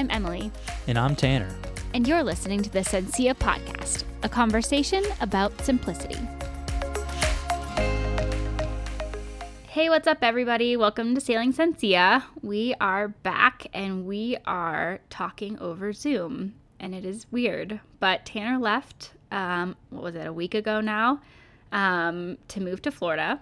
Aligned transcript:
I'm 0.00 0.10
Emily. 0.10 0.50
And 0.86 0.98
I'm 0.98 1.14
Tanner. 1.14 1.54
And 1.92 2.08
you're 2.08 2.22
listening 2.22 2.62
to 2.62 2.70
the 2.70 2.78
Sensia 2.78 3.34
Podcast, 3.34 4.04
a 4.22 4.30
conversation 4.30 5.04
about 5.20 5.60
simplicity. 5.60 6.16
Hey, 9.68 9.90
what's 9.90 10.06
up, 10.06 10.16
everybody? 10.22 10.74
Welcome 10.74 11.14
to 11.16 11.20
Sailing 11.20 11.52
Sensia. 11.52 12.24
We 12.40 12.74
are 12.80 13.08
back 13.08 13.66
and 13.74 14.06
we 14.06 14.38
are 14.46 15.00
talking 15.10 15.58
over 15.58 15.92
Zoom, 15.92 16.54
and 16.78 16.94
it 16.94 17.04
is 17.04 17.26
weird. 17.30 17.80
But 17.98 18.24
Tanner 18.24 18.58
left, 18.58 19.10
um, 19.30 19.76
what 19.90 20.02
was 20.02 20.14
it, 20.14 20.26
a 20.26 20.32
week 20.32 20.54
ago 20.54 20.80
now, 20.80 21.20
um, 21.72 22.38
to 22.48 22.62
move 22.62 22.80
to 22.82 22.90
Florida. 22.90 23.38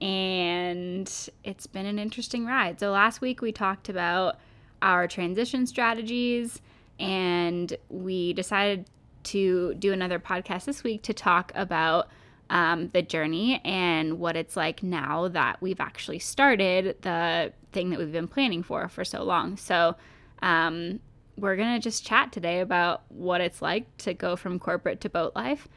And 0.00 1.12
it's 1.44 1.66
been 1.66 1.84
an 1.84 1.98
interesting 1.98 2.46
ride. 2.46 2.80
So, 2.80 2.90
last 2.90 3.20
week 3.20 3.42
we 3.42 3.52
talked 3.52 3.90
about 3.90 4.38
our 4.82 5.06
transition 5.08 5.66
strategies, 5.66 6.60
and 6.98 7.76
we 7.88 8.32
decided 8.32 8.86
to 9.24 9.74
do 9.74 9.92
another 9.92 10.18
podcast 10.18 10.64
this 10.64 10.82
week 10.82 11.02
to 11.02 11.12
talk 11.12 11.52
about 11.54 12.08
um, 12.50 12.88
the 12.94 13.02
journey 13.02 13.60
and 13.64 14.18
what 14.18 14.36
it's 14.36 14.56
like 14.56 14.82
now 14.82 15.28
that 15.28 15.60
we've 15.60 15.80
actually 15.80 16.18
started 16.18 16.96
the 17.02 17.52
thing 17.72 17.90
that 17.90 17.98
we've 17.98 18.12
been 18.12 18.28
planning 18.28 18.62
for 18.62 18.88
for 18.88 19.04
so 19.04 19.22
long. 19.22 19.56
So, 19.56 19.96
um, 20.40 21.00
we're 21.36 21.56
going 21.56 21.74
to 21.74 21.80
just 21.80 22.04
chat 22.04 22.32
today 22.32 22.60
about 22.60 23.02
what 23.10 23.40
it's 23.40 23.62
like 23.62 23.96
to 23.98 24.12
go 24.12 24.34
from 24.34 24.58
corporate 24.58 25.00
to 25.02 25.08
boat 25.08 25.36
life. 25.36 25.68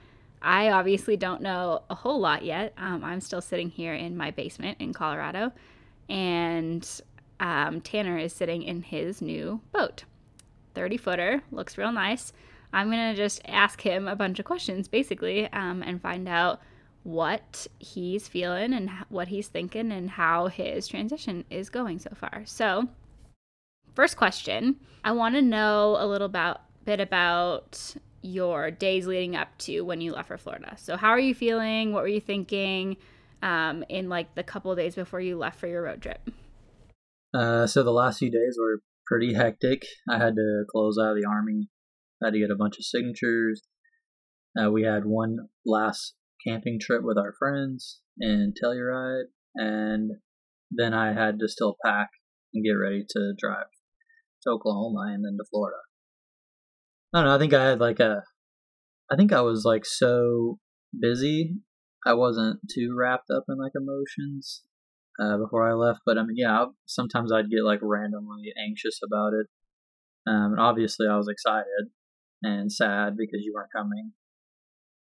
I 0.42 0.70
obviously 0.72 1.18
don't 1.18 1.42
know 1.42 1.84
a 1.90 1.96
whole 1.96 2.20
lot 2.20 2.44
yet. 2.44 2.74
Um, 2.78 3.04
I'm 3.04 3.22
still 3.22 3.42
sitting 3.42 3.70
here 3.70 3.94
in 3.94 4.18
my 4.18 4.32
basement 4.32 4.78
in 4.82 4.92
Colorado, 4.92 5.52
and 6.10 6.88
um, 7.42 7.82
Tanner 7.82 8.18
is 8.18 8.32
sitting 8.32 8.62
in 8.62 8.84
his 8.84 9.22
new 9.22 9.60
boat. 9.74 10.06
30 10.76 10.96
footer, 10.96 11.42
looks 11.52 11.78
real 11.78 11.92
nice. 11.92 12.32
I'm 12.72 12.90
going 12.90 13.14
to 13.14 13.22
just 13.22 13.42
ask 13.46 13.82
him 13.82 14.08
a 14.08 14.16
bunch 14.16 14.40
of 14.40 14.46
questions 14.46 14.88
basically 14.88 15.52
um, 15.52 15.84
and 15.84 16.02
find 16.02 16.30
out 16.30 16.62
what 17.04 17.68
he's 17.80 18.28
feeling 18.28 18.74
and 18.74 18.90
what 19.10 19.28
he's 19.28 19.48
thinking 19.48 19.92
and 19.92 20.12
how 20.12 20.48
his 20.48 20.88
transition 20.88 21.44
is 21.50 21.70
going 21.70 22.00
so 22.00 22.12
far. 22.16 22.44
So, 22.46 22.88
first 23.96 24.16
question 24.16 24.78
I 25.04 25.12
want 25.12 25.36
to 25.36 25.42
know 25.42 25.98
a 26.00 26.06
little 26.06 26.28
about, 26.28 26.62
bit 26.86 27.00
about 27.00 27.96
your 28.22 28.70
days 28.70 29.08
leading 29.08 29.36
up 29.36 29.58
to 29.58 29.82
when 29.82 30.00
you 30.00 30.14
left 30.14 30.28
for 30.28 30.38
Florida. 30.38 30.76
So, 30.78 30.96
how 30.96 31.10
are 31.10 31.20
you 31.20 31.34
feeling? 31.34 31.92
What 31.92 32.04
were 32.04 32.08
you 32.08 32.22
thinking 32.22 32.98
um, 33.42 33.84
in 33.90 34.08
like 34.08 34.36
the 34.36 34.44
couple 34.44 34.74
days 34.76 34.94
before 34.94 35.20
you 35.20 35.38
left 35.38 35.60
for 35.60 35.68
your 35.68 35.82
road 35.82 36.04
trip? 36.04 36.30
Uh, 37.34 37.66
so, 37.68 37.84
the 37.84 37.92
last 37.92 38.20
few 38.20 38.32
days 38.32 38.58
were 38.60 38.82
pretty 39.08 39.34
hectic. 39.34 39.86
I 40.10 40.18
had 40.18 40.36
to 40.36 40.64
close 40.70 40.98
out 40.98 41.12
of 41.12 41.18
the 41.18 41.28
army 41.28 41.70
had 42.24 42.34
to 42.34 42.40
get 42.40 42.52
a 42.52 42.56
bunch 42.56 42.78
of 42.78 42.86
signatures. 42.86 43.62
Uh, 44.60 44.70
we 44.70 44.84
had 44.84 45.06
one 45.06 45.50
last 45.66 46.16
camping 46.46 46.80
trip 46.80 47.02
with 47.04 47.18
our 47.18 47.34
friends 47.38 48.02
in 48.20 48.54
Telluride, 48.62 49.26
and 49.56 50.12
then 50.70 50.94
I 50.94 51.14
had 51.14 51.40
to 51.40 51.48
still 51.48 51.78
pack 51.84 52.10
and 52.54 52.64
get 52.64 52.72
ready 52.72 53.06
to 53.10 53.34
drive 53.38 53.68
to 54.44 54.52
Oklahoma 54.52 55.14
and 55.14 55.24
then 55.24 55.38
to 55.38 55.46
Florida. 55.50 55.78
I 57.14 57.20
don't 57.20 57.26
know. 57.28 57.36
I 57.36 57.40
think 57.40 57.54
I 57.54 57.70
had 57.70 57.80
like 57.80 58.00
a, 58.00 58.24
I 59.12 59.16
think 59.16 59.32
I 59.32 59.42
was 59.42 59.64
like 59.66 59.86
so 59.86 60.60
busy, 60.98 61.56
I 62.06 62.14
wasn't 62.14 62.60
too 62.74 62.96
wrapped 62.98 63.30
up 63.30 63.46
in 63.48 63.58
like 63.58 63.74
emotions 63.76 64.64
uh, 65.20 65.38
before 65.38 65.68
I 65.68 65.74
left. 65.74 66.02
But 66.06 66.18
I 66.18 66.24
mean, 66.24 66.38
yeah, 66.38 66.66
sometimes 66.86 67.32
I'd 67.32 67.50
get 67.50 67.64
like 67.64 67.80
randomly 67.82 68.54
anxious 68.58 69.00
about 69.06 69.34
it. 69.34 69.48
Um, 70.28 70.54
and 70.54 70.60
obviously, 70.60 71.08
I 71.08 71.18
was 71.18 71.28
excited 71.28 71.90
and 72.44 72.72
sad 72.72 73.18
because 73.18 73.42
you 73.42 73.54
weren't 73.54 73.72
coming. 73.76 74.12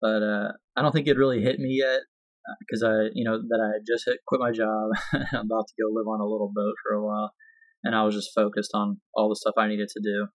But 0.00 0.22
uh, 0.22 0.53
I 0.77 0.83
don't 0.83 0.93
think 0.93 1.09
it 1.09 1.19
really 1.19 1.43
hit 1.43 1.59
me 1.59 1.83
yet 1.84 2.00
because 2.60 2.83
uh, 2.83 2.89
I, 2.89 3.09
you 3.15 3.25
know, 3.25 3.39
that 3.39 3.60
I 3.60 3.78
just 3.87 4.05
hit, 4.06 4.19
quit 4.27 4.41
my 4.41 4.53
job. 4.53 4.91
I'm 5.12 5.47
about 5.47 5.66
to 5.69 5.83
go 5.83 5.91
live 5.93 6.06
on 6.06 6.21
a 6.21 6.27
little 6.27 6.50
boat 6.55 6.75
for 6.83 6.94
a 6.94 7.05
while, 7.05 7.33
and 7.84 7.94
I 7.94 8.05
was 8.05 8.15
just 8.15 8.31
focused 8.34 8.71
on 8.75 9.00
all 9.15 9.28
the 9.28 9.37
stuff 9.37 9.55
I 9.59 9.69
needed 9.69 9.89
to 9.89 10.00
do 10.03 10.28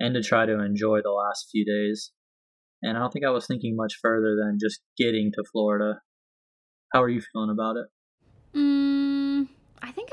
and 0.00 0.14
to 0.14 0.22
try 0.22 0.46
to 0.46 0.60
enjoy 0.60 1.00
the 1.02 1.10
last 1.10 1.48
few 1.50 1.64
days. 1.64 2.12
And 2.82 2.96
I 2.96 3.00
don't 3.00 3.12
think 3.12 3.24
I 3.24 3.30
was 3.30 3.46
thinking 3.46 3.76
much 3.76 3.94
further 4.02 4.34
than 4.34 4.58
just 4.60 4.80
getting 4.98 5.30
to 5.34 5.44
Florida. 5.52 6.00
How 6.92 7.02
are 7.02 7.08
you 7.08 7.22
feeling 7.32 7.50
about 7.50 7.76
it? 7.76 7.86
Mm, 8.58 8.81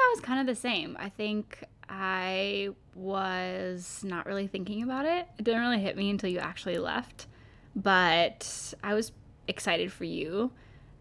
I 0.09 0.11
was 0.13 0.21
kind 0.21 0.39
of 0.39 0.47
the 0.47 0.59
same. 0.59 0.97
I 0.99 1.09
think 1.09 1.63
I 1.87 2.69
was 2.95 4.01
not 4.03 4.25
really 4.25 4.47
thinking 4.47 4.81
about 4.81 5.05
it. 5.05 5.27
It 5.37 5.43
didn't 5.43 5.61
really 5.61 5.79
hit 5.79 5.95
me 5.95 6.09
until 6.09 6.29
you 6.29 6.39
actually 6.39 6.79
left, 6.79 7.27
but 7.75 8.73
I 8.83 8.95
was 8.95 9.11
excited 9.47 9.91
for 9.91 10.05
you. 10.05 10.51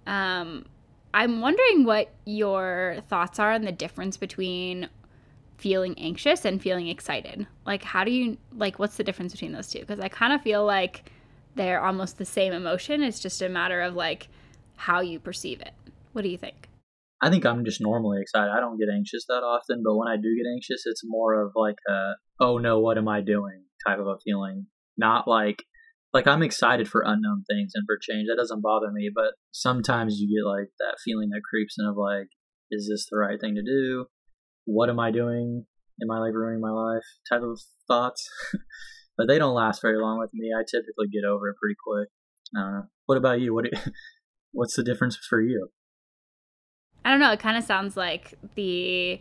Um, 0.07 0.67
I'm 1.15 1.41
wondering 1.41 1.85
what 1.85 2.13
your 2.27 2.99
thoughts 3.09 3.39
are 3.39 3.53
on 3.53 3.63
the 3.63 3.73
difference 3.73 4.19
between 4.19 4.91
feeling 5.57 5.99
anxious 5.99 6.45
and 6.45 6.61
feeling 6.61 6.89
excited. 6.89 7.47
Like, 7.65 7.83
how 7.83 8.05
do 8.05 8.11
you, 8.11 8.37
like, 8.55 8.79
what's 8.79 8.97
the 8.97 9.05
difference 9.05 9.33
between 9.33 9.53
those 9.53 9.69
two? 9.69 9.81
Because 9.81 10.01
I 10.01 10.09
kind 10.09 10.35
of 10.35 10.43
feel 10.43 10.67
like 10.67 11.11
they're 11.55 11.83
almost 11.83 12.19
the 12.19 12.27
same 12.27 12.53
emotion. 12.53 13.03
It's 13.03 13.21
just 13.21 13.41
a 13.41 13.49
matter 13.49 13.81
of, 13.81 13.95
like, 13.95 14.29
how 14.77 15.01
you 15.01 15.19
perceive 15.19 15.61
it. 15.63 15.73
What 16.13 16.23
do 16.23 16.29
you 16.29 16.39
think? 16.39 16.68
I 17.21 17.31
think 17.31 17.45
I'm 17.45 17.65
just 17.65 17.81
normally 17.81 18.21
excited. 18.21 18.51
I 18.51 18.61
don't 18.61 18.79
get 18.79 18.89
anxious 18.95 19.25
that 19.29 19.43
often, 19.43 19.83
but 19.85 19.97
when 19.97 20.09
I 20.09 20.17
do 20.17 20.37
get 20.37 20.51
anxious, 20.51 20.83
it's 20.85 21.03
more 21.05 21.35
of 21.35 21.53
like 21.57 21.77
a 21.89 22.13
oh 22.41 22.59
no, 22.59 22.79
what 22.79 22.99
am 22.99 23.09
I 23.09 23.21
doing 23.21 23.65
type 23.87 23.99
of 23.99 24.07
a 24.07 24.17
feeling. 24.25 24.67
Not 24.97 25.29
like 25.29 25.65
like 26.13 26.27
I'm 26.27 26.43
excited 26.43 26.89
for 26.89 27.03
unknown 27.05 27.45
things 27.49 27.73
and 27.75 27.85
for 27.87 27.99
change. 28.01 28.29
That 28.29 28.41
doesn't 28.41 28.63
bother 28.63 28.91
me, 28.91 29.11
but 29.15 29.35
sometimes 29.51 30.19
you 30.19 30.29
get 30.29 30.49
like 30.49 30.69
that 30.79 30.97
feeling 31.05 31.31
that 31.31 31.43
creeps 31.49 31.77
in 31.79 31.87
of 31.87 31.97
like, 31.97 32.29
is 32.71 32.89
this 32.89 33.07
the 33.11 33.19
right 33.19 33.41
thing 33.41 33.55
to 33.57 33.63
do? 33.63 34.07
What 34.65 34.89
am 34.89 35.01
I 35.01 35.11
doing? 35.11 35.67
Am 36.03 36.11
I 36.11 36.19
like 36.19 36.35
ruining 36.35 36.61
my 36.61 36.71
life? 36.71 37.05
Type 37.29 37.43
of 37.43 37.61
thoughts. 37.89 38.29
but 39.17 39.29
they 39.29 39.39
don't 39.39 39.55
last 39.55 39.83
very 39.83 40.01
long 40.01 40.19
with 40.19 40.31
me. 40.33 40.51
I 40.57 40.63
typically 40.63 41.09
get 41.13 41.29
over 41.29 41.49
it 41.49 41.57
pretty 41.61 41.77
quick. 41.85 42.09
I. 42.57 42.83
What 43.07 43.19
about 43.19 43.41
you? 43.41 43.55
What 43.55 43.65
do, 43.65 43.71
what's 44.53 44.77
the 44.77 44.85
difference 44.85 45.17
for 45.17 45.41
you? 45.41 45.69
I 47.09 47.11
don't 47.11 47.21
know. 47.21 47.33
It 47.33 47.41
kind 47.41 47.57
of 47.57 47.65
sounds 47.65 47.97
like 47.97 48.35
the 48.55 49.19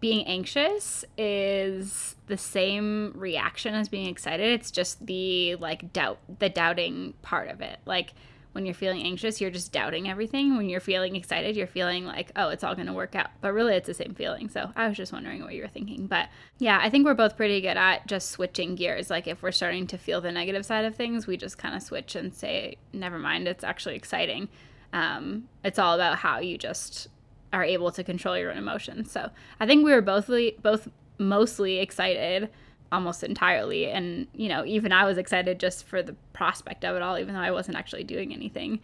being 0.00 0.26
anxious 0.26 1.02
is 1.16 2.14
the 2.26 2.36
same 2.36 3.14
reaction 3.16 3.74
as 3.74 3.88
being 3.88 4.06
excited. 4.06 4.46
It's 4.52 4.70
just 4.70 5.06
the 5.06 5.54
like 5.54 5.94
doubt, 5.94 6.18
the 6.40 6.50
doubting 6.50 7.14
part 7.22 7.48
of 7.48 7.62
it. 7.62 7.78
Like 7.86 8.12
when 8.52 8.66
you're 8.66 8.74
feeling 8.74 9.02
anxious, 9.02 9.40
you're 9.40 9.50
just 9.50 9.72
doubting 9.72 10.10
everything. 10.10 10.58
When 10.58 10.68
you're 10.68 10.78
feeling 10.78 11.16
excited, 11.16 11.56
you're 11.56 11.66
feeling 11.66 12.04
like, 12.04 12.32
oh, 12.36 12.50
it's 12.50 12.62
all 12.62 12.74
going 12.74 12.86
to 12.86 12.92
work 12.92 13.14
out. 13.14 13.30
But 13.40 13.54
really, 13.54 13.76
it's 13.76 13.86
the 13.86 13.94
same 13.94 14.12
feeling. 14.14 14.50
So 14.50 14.70
I 14.76 14.86
was 14.86 14.98
just 14.98 15.14
wondering 15.14 15.42
what 15.42 15.54
you 15.54 15.62
were 15.62 15.68
thinking. 15.68 16.08
But 16.08 16.28
yeah, 16.58 16.80
I 16.82 16.90
think 16.90 17.06
we're 17.06 17.14
both 17.14 17.34
pretty 17.34 17.62
good 17.62 17.78
at 17.78 18.06
just 18.06 18.30
switching 18.30 18.74
gears. 18.74 19.08
Like 19.08 19.26
if 19.26 19.42
we're 19.42 19.52
starting 19.52 19.86
to 19.86 19.96
feel 19.96 20.20
the 20.20 20.32
negative 20.32 20.66
side 20.66 20.84
of 20.84 20.94
things, 20.94 21.26
we 21.26 21.38
just 21.38 21.56
kind 21.56 21.74
of 21.74 21.82
switch 21.82 22.14
and 22.14 22.34
say, 22.34 22.76
never 22.92 23.18
mind, 23.18 23.48
it's 23.48 23.64
actually 23.64 23.94
exciting 23.94 24.50
um, 24.92 25.48
it's 25.64 25.78
all 25.78 25.94
about 25.94 26.18
how 26.18 26.38
you 26.38 26.58
just 26.58 27.08
are 27.52 27.64
able 27.64 27.90
to 27.92 28.04
control 28.04 28.36
your 28.36 28.50
own 28.50 28.58
emotions. 28.58 29.10
So 29.10 29.30
I 29.60 29.66
think 29.66 29.84
we 29.84 29.92
were 29.92 30.02
both 30.02 30.30
both 30.62 30.88
mostly 31.18 31.78
excited 31.78 32.50
almost 32.92 33.24
entirely 33.24 33.90
and 33.90 34.28
you 34.32 34.48
know 34.48 34.64
even 34.64 34.92
i 34.92 35.04
was 35.04 35.18
excited 35.18 35.58
just 35.58 35.84
for 35.84 36.02
the 36.02 36.14
prospect 36.32 36.84
of 36.84 36.94
it 36.94 37.02
all 37.02 37.18
even 37.18 37.34
though 37.34 37.40
i 37.40 37.50
wasn't 37.50 37.76
actually 37.76 38.04
doing 38.04 38.32
anything 38.32 38.78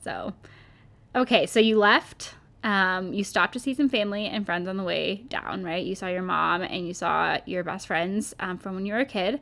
so 0.00 0.32
okay 1.16 1.44
so 1.44 1.58
you 1.58 1.76
left 1.76 2.34
um, 2.64 3.14
you 3.14 3.22
stopped 3.22 3.52
to 3.52 3.60
see 3.60 3.72
some 3.72 3.88
family 3.88 4.26
and 4.26 4.44
friends 4.44 4.68
on 4.68 4.76
the 4.76 4.82
way 4.82 5.22
down 5.28 5.64
right 5.64 5.84
you 5.84 5.94
saw 5.94 6.06
your 6.06 6.22
mom 6.22 6.62
and 6.62 6.86
you 6.86 6.94
saw 6.94 7.38
your 7.46 7.64
best 7.64 7.86
friends 7.86 8.34
um, 8.38 8.58
from 8.58 8.74
when 8.74 8.86
you 8.86 8.92
were 8.92 9.00
a 9.00 9.06
kid 9.06 9.40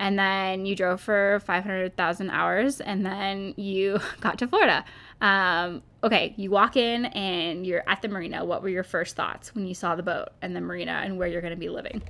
and 0.00 0.18
then 0.18 0.64
you 0.64 0.76
drove 0.76 1.00
for 1.00 1.40
500,000 1.44 2.30
hours 2.30 2.80
and 2.80 3.04
then 3.04 3.54
you 3.56 3.98
got 4.20 4.38
to 4.38 4.46
Florida. 4.46 4.84
Um, 5.20 5.82
okay, 6.04 6.34
you 6.36 6.50
walk 6.50 6.76
in 6.76 7.06
and 7.06 7.66
you're 7.66 7.82
at 7.88 8.02
the 8.02 8.08
marina. 8.08 8.44
What 8.44 8.62
were 8.62 8.68
your 8.68 8.84
first 8.84 9.16
thoughts 9.16 9.54
when 9.54 9.66
you 9.66 9.74
saw 9.74 9.96
the 9.96 10.02
boat 10.02 10.28
and 10.42 10.54
the 10.54 10.60
marina 10.60 11.02
and 11.04 11.18
where 11.18 11.28
you're 11.28 11.40
going 11.40 11.54
to 11.54 11.58
be 11.58 11.68
living? 11.68 12.02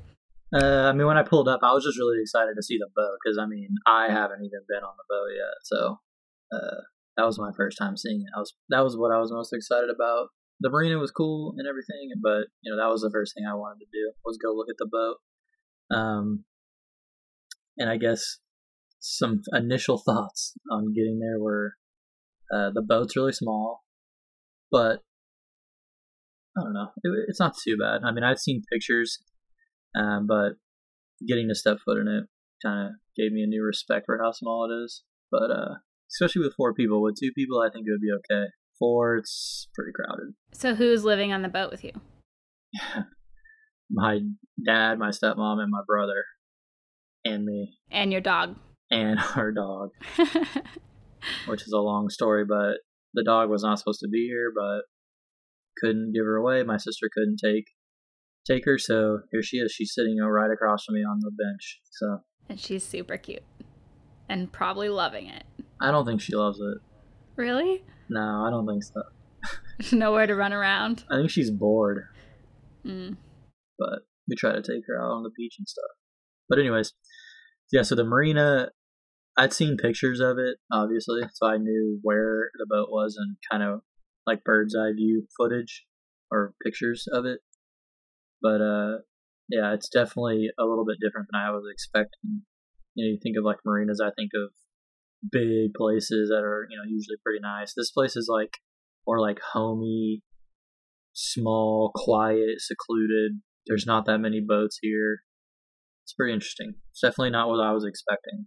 Uh, 0.55 0.89
I 0.89 0.93
mean, 0.93 1.07
when 1.07 1.19
I 1.19 1.23
pulled 1.23 1.49
up, 1.49 1.61
I 1.63 1.73
was 1.73 1.85
just 1.85 1.99
really 1.99 2.21
excited 2.21 2.55
to 2.57 2.63
see 2.63 2.79
the 2.79 2.89
boat 2.95 3.19
because 3.23 3.39
I 3.39 3.47
mean, 3.47 3.69
I 3.87 4.09
haven't 4.09 4.41
even 4.41 4.61
been 4.69 4.83
on 4.83 4.95
the 4.97 5.05
boat 5.09 5.29
yet, 5.35 5.55
so 5.63 5.99
uh, 6.53 6.81
that 7.17 7.27
was 7.27 7.39
my 7.39 7.51
first 7.57 7.77
time 7.77 7.97
seeing 7.97 8.23
it. 8.23 8.33
I 8.35 8.41
was 8.41 8.55
that 8.71 8.83
was 8.83 8.97
what 8.97 9.13
I 9.13 9.19
was 9.19 9.31
most 9.31 9.53
excited 9.53 9.91
about. 9.91 10.29
The 10.61 10.71
marina 10.71 10.99
was 10.99 11.11
cool 11.11 11.55
and 11.59 11.69
everything, 11.69 12.11
but 12.23 12.47
you 12.63 12.73
know 12.73 12.79
that 12.79 12.91
was 12.91 13.03
the 13.03 13.11
first 13.11 13.35
thing 13.35 13.45
I 13.47 13.55
wanted 13.55 13.81
to 13.81 13.87
do 13.93 14.13
was 14.25 14.39
go 14.39 14.53
look 14.53 14.69
at 14.71 14.77
the 14.79 14.89
boat. 14.91 15.17
Um, 15.91 16.45
and 17.77 17.91
I 17.91 17.97
guess 17.99 18.39
some 19.01 19.43
initial 19.53 19.99
thoughts 20.07 20.55
on 20.71 20.95
getting 20.95 21.19
there 21.19 21.39
were 21.39 21.75
uh, 22.53 22.71
the 22.73 22.83
boat's 22.83 23.17
really 23.17 23.33
small, 23.33 23.85
but 24.71 25.03
I 26.57 26.63
don't 26.63 26.75
know. 26.75 26.91
It, 27.03 27.27
it's 27.29 27.41
not 27.41 27.57
too 27.57 27.77
bad. 27.77 28.03
I 28.05 28.13
mean, 28.13 28.25
I've 28.25 28.39
seen 28.39 28.63
pictures, 28.73 29.23
um, 29.95 30.27
but 30.27 30.53
getting 31.27 31.49
to 31.49 31.55
step 31.55 31.79
foot 31.85 31.99
in 31.99 32.09
it 32.09 32.25
kind 32.63 32.89
of 32.89 32.93
gave 33.17 33.33
me 33.33 33.43
a 33.43 33.47
new 33.47 33.63
respect 33.63 34.07
for 34.07 34.19
how 34.23 34.33
small 34.33 34.69
it 34.71 34.75
is. 34.85 35.03
But 35.31 35.51
uh, 35.51 35.75
especially 36.11 36.43
with 36.43 36.55
four 36.57 36.75
people, 36.75 37.03
with 37.03 37.17
two 37.21 37.33
people, 37.35 37.61
I 37.61 37.71
think 37.71 37.87
it 37.87 37.91
would 37.91 38.01
be 38.01 38.13
okay. 38.13 38.47
Four, 38.79 39.17
it's 39.17 39.69
pretty 39.75 39.93
crowded. 39.93 40.35
So 40.53 40.75
who's 40.75 41.05
living 41.05 41.33
on 41.33 41.43
the 41.43 41.49
boat 41.49 41.71
with 41.71 41.85
you? 41.85 41.93
my 43.91 44.21
dad, 44.65 44.99
my 44.99 45.11
stepmom, 45.11 45.61
and 45.61 45.71
my 45.71 45.83
brother, 45.87 46.25
and 47.25 47.45
me, 47.45 47.79
and 47.91 48.13
your 48.13 48.21
dog, 48.21 48.57
and 48.91 49.19
our 49.37 49.53
dog, 49.53 49.91
which 51.47 51.63
is 51.63 51.73
a 51.73 51.79
long 51.79 52.09
story. 52.09 52.45
But 52.45 52.79
the 53.15 53.25
dog 53.25 53.51
was 53.51 53.63
not 53.63 53.79
supposed 53.79 54.01
to 54.01 54.09
be 54.09 54.27
here, 54.27 54.53
but 54.55 54.83
couldn't 55.81 56.13
give 56.13 56.25
her 56.25 56.37
away. 56.37 56.63
My 56.63 56.77
sister 56.77 57.09
couldn't 57.13 57.39
take 57.43 57.65
take 58.47 58.65
her, 58.65 58.79
so 58.79 59.21
here 59.31 59.43
she 59.43 59.59
is. 59.59 59.73
She's 59.73 59.95
sitting 59.95 60.19
right 60.19 60.51
across 60.51 60.85
from 60.85 60.95
me 60.95 61.03
on 61.03 61.21
the 61.21 61.31
bench. 61.31 61.81
So 61.91 62.21
and 62.49 62.59
she's 62.59 62.85
super 62.85 63.17
cute, 63.17 63.45
and 64.29 64.51
probably 64.51 64.89
loving 64.89 65.27
it. 65.27 65.45
I 65.81 65.91
don't 65.91 66.07
think 66.07 66.21
she 66.21 66.35
loves 66.35 66.59
it. 66.59 66.79
Really? 67.37 67.85
No, 68.09 68.45
I 68.47 68.51
don't 68.51 68.67
think 68.67 68.83
so. 68.83 69.03
There's 69.79 69.93
nowhere 69.93 70.27
to 70.27 70.35
run 70.35 70.53
around. 70.53 71.05
I 71.11 71.17
think 71.17 71.31
she's 71.31 71.51
bored. 71.51 72.05
Mm. 72.85 73.17
But 73.79 74.01
we 74.29 74.35
try 74.37 74.53
to 74.53 74.63
take 74.63 74.83
her 74.89 75.01
out 75.01 75.13
on 75.13 75.23
the 75.23 75.31
beach 75.37 75.55
and 75.59 75.69
stuff. 75.69 75.91
But 76.49 76.59
anyways, 76.59 76.95
yeah. 77.71 77.83
So 77.83 77.95
the 77.95 78.05
marina, 78.05 78.71
I'd 79.39 79.53
seen 79.53 79.77
pictures 79.77 80.19
of 80.19 80.37
it, 80.39 80.57
obviously, 80.73 81.23
so 81.33 81.47
I 81.47 81.59
knew 81.59 82.01
where 82.03 82.51
the 82.59 82.67
boat 82.69 82.89
was 82.91 83.17
and 83.17 83.37
kind 83.51 83.63
of 83.63 83.83
like 84.27 84.43
bird's 84.43 84.75
eye 84.75 84.93
view 84.93 85.27
footage 85.39 85.87
or 86.31 86.55
pictures 86.65 87.07
of 87.13 87.25
it. 87.25 87.39
But 88.43 88.61
uh, 88.61 88.99
yeah, 89.49 89.75
it's 89.75 89.89
definitely 89.89 90.51
a 90.59 90.65
little 90.65 90.85
bit 90.85 90.99
different 91.01 91.29
than 91.31 91.41
I 91.41 91.51
was 91.51 91.63
expecting. 91.73 92.43
You 92.95 93.05
know, 93.05 93.13
you 93.13 93.19
think 93.23 93.37
of 93.39 93.45
like 93.45 93.59
marinas, 93.65 94.01
I 94.05 94.11
think 94.17 94.33
of 94.35 94.51
big 95.31 95.73
places 95.77 96.31
that 96.31 96.43
are 96.43 96.67
you 96.69 96.77
know 96.77 96.85
usually 96.85 97.17
pretty 97.25 97.41
nice. 97.41 97.75
This 97.77 97.93
place 97.93 98.17
is 98.17 98.29
like 98.29 98.59
more 99.07 99.21
like 99.21 99.39
homey, 99.53 100.23
small, 101.13 101.93
quiet, 101.95 102.59
secluded. 102.61 103.41
There's 103.69 103.87
not 103.87 104.05
that 104.07 104.19
many 104.19 104.41
boats 104.41 104.79
here. 104.83 105.21
It's 106.05 106.13
pretty 106.13 106.33
interesting. 106.33 106.75
It's 106.91 107.01
definitely 107.01 107.31
not 107.31 107.49
what 107.49 107.61
I 107.61 107.71
was 107.71 107.85
expecting. 107.85 108.47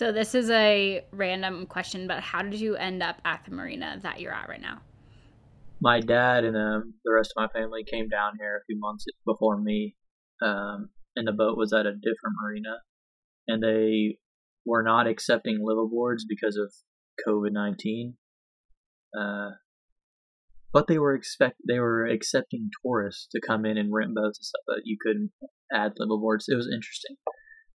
So 0.00 0.12
this 0.12 0.34
is 0.34 0.48
a 0.48 1.04
random 1.10 1.66
question, 1.66 2.06
but 2.06 2.20
how 2.20 2.40
did 2.40 2.58
you 2.58 2.74
end 2.74 3.02
up 3.02 3.20
at 3.26 3.44
the 3.44 3.50
marina 3.50 3.98
that 4.00 4.18
you're 4.18 4.32
at 4.32 4.48
right 4.48 4.58
now? 4.58 4.80
My 5.78 6.00
dad 6.00 6.44
and 6.44 6.56
um, 6.56 6.94
the 7.04 7.12
rest 7.12 7.34
of 7.36 7.42
my 7.42 7.60
family 7.60 7.84
came 7.84 8.08
down 8.08 8.38
here 8.38 8.56
a 8.56 8.64
few 8.64 8.78
months 8.80 9.04
before 9.26 9.60
me, 9.60 9.96
um, 10.42 10.88
and 11.16 11.28
the 11.28 11.32
boat 11.32 11.58
was 11.58 11.74
at 11.74 11.84
a 11.84 11.92
different 11.92 12.34
marina, 12.42 12.76
and 13.46 13.62
they 13.62 14.16
were 14.64 14.82
not 14.82 15.06
accepting 15.06 15.58
liveaboards 15.62 16.22
because 16.26 16.56
of 16.56 16.72
COVID 17.28 17.52
nineteen. 17.52 18.14
Uh, 19.14 19.50
but 20.72 20.86
they 20.86 20.96
were 20.96 21.14
expect 21.14 21.56
they 21.68 21.78
were 21.78 22.06
accepting 22.06 22.70
tourists 22.82 23.28
to 23.32 23.40
come 23.46 23.66
in 23.66 23.76
and 23.76 23.92
rent 23.92 24.14
boats 24.14 24.38
and 24.38 24.46
stuff, 24.46 24.62
but 24.66 24.78
you 24.84 24.96
couldn't 24.98 25.32
add 25.70 25.92
liveaboards. 26.00 26.44
It 26.48 26.56
was 26.56 26.70
interesting. 26.74 27.16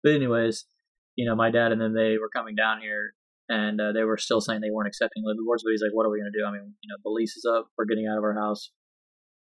But 0.04 0.14
anyways, 0.14 0.66
you 1.16 1.28
know, 1.28 1.36
my 1.36 1.52
dad 1.52 1.72
and 1.72 1.82
then 1.82 1.94
they 1.94 2.18
were 2.18 2.30
coming 2.30 2.56
down 2.56 2.82
here 2.82 3.14
and 3.48 3.80
uh, 3.80 3.92
they 3.94 4.04
were 4.04 4.18
still 4.18 4.42
saying 4.42 4.62
they 4.62 4.72
weren't 4.72 4.88
accepting 4.88 5.24
liveaboards. 5.24 5.62
But 5.64 5.72
he's 5.72 5.82
like, 5.82 5.94
"What 5.94 6.06
are 6.06 6.10
we 6.10 6.20
gonna 6.20 6.34
do? 6.34 6.46
I 6.46 6.52
mean, 6.52 6.74
you 6.82 6.90
know, 6.90 6.98
the 7.04 7.12
lease 7.12 7.36
is 7.38 7.46
up. 7.46 7.68
We're 7.78 7.86
getting 7.86 8.08
out 8.08 8.18
of 8.18 8.24
our 8.24 8.36
house. 8.36 8.72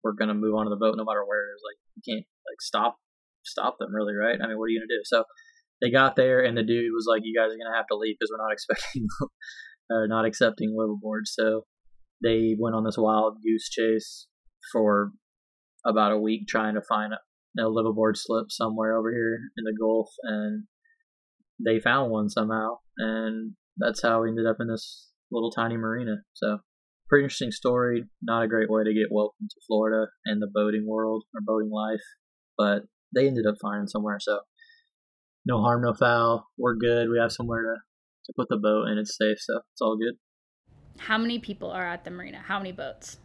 We're 0.02 0.16
gonna 0.16 0.34
move 0.34 0.54
on 0.54 0.66
to 0.66 0.70
the 0.70 0.80
boat, 0.80 0.96
no 0.96 1.04
matter 1.04 1.24
where 1.24 1.48
it 1.48 1.54
is. 1.54 1.62
Like, 1.62 1.78
you 1.96 2.02
can't 2.02 2.26
like 2.48 2.60
stop 2.60 2.96
stop 3.44 3.78
them, 3.78 3.94
really, 3.94 4.14
right? 4.14 4.38
I 4.40 4.46
mean, 4.46 4.58
what 4.58 4.64
are 4.64 4.68
you 4.68 4.80
gonna 4.80 4.98
do?" 4.98 5.02
So 5.04 5.24
they 5.80 5.90
got 5.90 6.16
there, 6.16 6.42
and 6.42 6.56
the 6.56 6.62
dude 6.62 6.92
was 6.92 7.06
like, 7.08 7.22
"You 7.24 7.36
guys 7.36 7.52
are 7.52 7.58
gonna 7.58 7.76
have 7.76 7.88
to 7.88 7.96
leave 7.96 8.16
because 8.18 8.30
we're 8.32 8.44
not 8.44 8.52
expecting, 8.56 9.06
uh, 9.90 10.06
not 10.06 10.24
accepting 10.24 10.74
liveaboards." 10.74 11.28
So 11.36 11.66
they 12.22 12.56
went 12.58 12.74
on 12.74 12.84
this 12.84 12.98
wild 12.98 13.38
goose 13.42 13.68
chase 13.68 14.26
for 14.72 15.12
about 15.84 16.12
a 16.12 16.18
week 16.18 16.46
trying 16.48 16.74
to 16.74 16.82
find 16.88 17.12
a, 17.12 17.18
a 17.60 17.68
liveaboard 17.68 18.16
slip 18.16 18.46
somewhere 18.48 18.96
over 18.96 19.12
here 19.12 19.38
in 19.58 19.64
the 19.64 19.76
Gulf, 19.78 20.08
and 20.22 20.64
they 21.64 21.80
found 21.80 22.10
one 22.10 22.28
somehow, 22.28 22.78
and 22.98 23.52
that's 23.76 24.02
how 24.02 24.22
we 24.22 24.28
ended 24.28 24.46
up 24.46 24.56
in 24.60 24.68
this 24.68 25.08
little 25.30 25.50
tiny 25.50 25.76
marina. 25.76 26.16
So, 26.34 26.58
pretty 27.08 27.24
interesting 27.24 27.52
story. 27.52 28.04
Not 28.22 28.44
a 28.44 28.48
great 28.48 28.70
way 28.70 28.84
to 28.84 28.94
get 28.94 29.08
welcome 29.10 29.48
to 29.48 29.60
Florida 29.66 30.10
and 30.24 30.40
the 30.40 30.50
boating 30.52 30.86
world 30.86 31.24
or 31.34 31.40
boating 31.44 31.70
life, 31.70 32.02
but 32.56 32.82
they 33.14 33.26
ended 33.26 33.46
up 33.46 33.56
finding 33.60 33.88
somewhere. 33.88 34.18
So, 34.20 34.40
no 35.44 35.60
harm, 35.60 35.82
no 35.82 35.94
foul. 35.94 36.46
We're 36.58 36.76
good. 36.76 37.08
We 37.08 37.18
have 37.18 37.32
somewhere 37.32 37.62
to, 37.62 37.74
to 38.26 38.32
put 38.36 38.48
the 38.48 38.58
boat, 38.58 38.88
and 38.88 38.98
it's 38.98 39.16
safe. 39.16 39.38
So, 39.40 39.60
it's 39.72 39.80
all 39.80 39.96
good. 39.96 40.14
How 40.98 41.18
many 41.18 41.38
people 41.38 41.70
are 41.70 41.86
at 41.86 42.04
the 42.04 42.10
marina? 42.10 42.42
How 42.46 42.58
many 42.58 42.72
boats? 42.72 43.18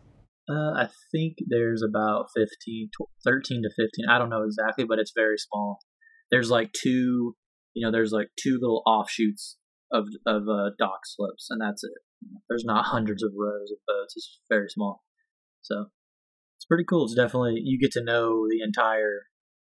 Uh, 0.50 0.72
I 0.80 0.88
think 1.12 1.36
there's 1.50 1.84
about 1.84 2.28
15, 2.36 2.90
13 3.26 3.64
to 3.64 3.70
15. 3.70 4.06
I 4.10 4.18
don't 4.18 4.30
know 4.30 4.44
exactly, 4.44 4.86
but 4.86 4.98
it's 4.98 5.12
very 5.14 5.38
small. 5.38 5.80
There's 6.32 6.50
like 6.50 6.72
two, 6.72 7.36
you 7.78 7.86
know, 7.86 7.92
there's 7.92 8.12
like 8.12 8.30
two 8.42 8.58
little 8.60 8.82
offshoots 8.88 9.58
of 9.92 10.08
of 10.26 10.44
uh, 10.50 10.72
dock 10.80 11.02
slips, 11.06 11.48
and 11.50 11.62
that's 11.62 11.84
it. 11.84 11.92
There's 12.50 12.66
not 12.66 12.86
hundreds 12.94 13.24
of 13.24 13.32
rows 13.38 13.72
of 13.72 13.78
boats. 13.88 14.16
It's 14.16 14.40
very 14.50 14.68
small. 14.70 15.04
So 15.62 15.86
it's 16.58 16.66
pretty 16.66 16.86
cool. 16.90 17.06
It's 17.06 17.16
definitely, 17.16 17.62
you 17.64 17.80
get 17.80 17.92
to 17.92 18.04
know 18.04 18.48
the 18.50 18.64
entire 18.64 19.24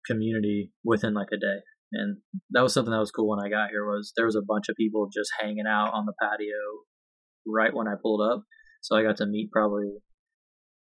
community 0.05 0.71
within 0.83 1.13
like 1.13 1.29
a 1.31 1.37
day. 1.37 1.61
And 1.93 2.17
that 2.51 2.63
was 2.63 2.73
something 2.73 2.91
that 2.91 2.99
was 2.99 3.11
cool 3.11 3.29
when 3.29 3.45
I 3.45 3.49
got 3.49 3.69
here 3.69 3.85
was 3.85 4.11
there 4.17 4.25
was 4.25 4.35
a 4.35 4.41
bunch 4.45 4.67
of 4.67 4.75
people 4.75 5.07
just 5.13 5.31
hanging 5.39 5.67
out 5.67 5.93
on 5.93 6.05
the 6.05 6.13
patio 6.19 6.57
right 7.47 7.73
when 7.73 7.87
I 7.87 7.93
pulled 8.01 8.27
up. 8.27 8.43
So 8.81 8.97
I 8.97 9.03
got 9.03 9.17
to 9.17 9.27
meet 9.27 9.51
probably, 9.51 9.85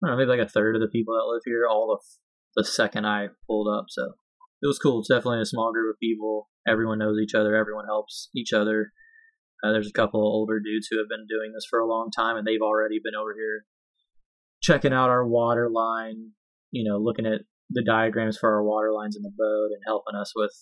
I 0.03 0.09
don't 0.09 0.11
know, 0.11 0.17
maybe 0.17 0.37
like 0.37 0.47
a 0.47 0.51
third 0.51 0.75
of 0.75 0.83
the 0.83 0.89
people 0.89 1.15
that 1.15 1.33
live 1.33 1.43
here 1.45 1.65
all 1.71 1.97
the, 1.97 2.61
the 2.61 2.67
second 2.67 3.07
I 3.07 3.29
pulled 3.47 3.69
up. 3.73 3.87
So 3.89 4.15
it 4.63 4.67
was 4.67 4.79
cool. 4.79 5.01
It's 5.01 5.09
definitely 5.09 5.41
a 5.41 5.47
small 5.47 5.73
group 5.73 5.95
of 5.95 6.01
people. 6.01 6.49
Everyone 6.67 6.99
knows 6.99 7.19
each 7.23 7.35
other, 7.35 7.55
everyone 7.55 7.87
helps 7.87 8.29
each 8.35 8.53
other. 8.53 8.93
Uh, 9.65 9.73
there's 9.73 9.89
a 9.89 9.93
couple 9.93 10.21
older 10.21 10.61
dudes 10.61 10.89
who 10.91 10.99
have 10.99 11.09
been 11.09 11.27
doing 11.29 11.53
this 11.55 11.67
for 11.69 11.79
a 11.79 11.87
long 11.87 12.11
time, 12.11 12.37
and 12.37 12.47
they've 12.47 12.63
already 12.63 13.01
been 13.03 13.15
over 13.15 13.35
here 13.35 13.65
checking 14.63 14.93
out 14.93 15.11
our 15.11 15.27
water 15.27 15.71
line, 15.71 16.33
you 16.71 16.89
know, 16.89 16.99
looking 16.99 17.27
at 17.27 17.43
the 17.71 17.83
diagrams 17.85 18.39
for 18.39 18.53
our 18.55 18.63
water 18.63 18.93
lines 18.93 19.17
in 19.17 19.23
the 19.23 19.33
boat 19.37 19.71
and 19.73 19.83
helping 19.87 20.15
us 20.15 20.33
with, 20.37 20.53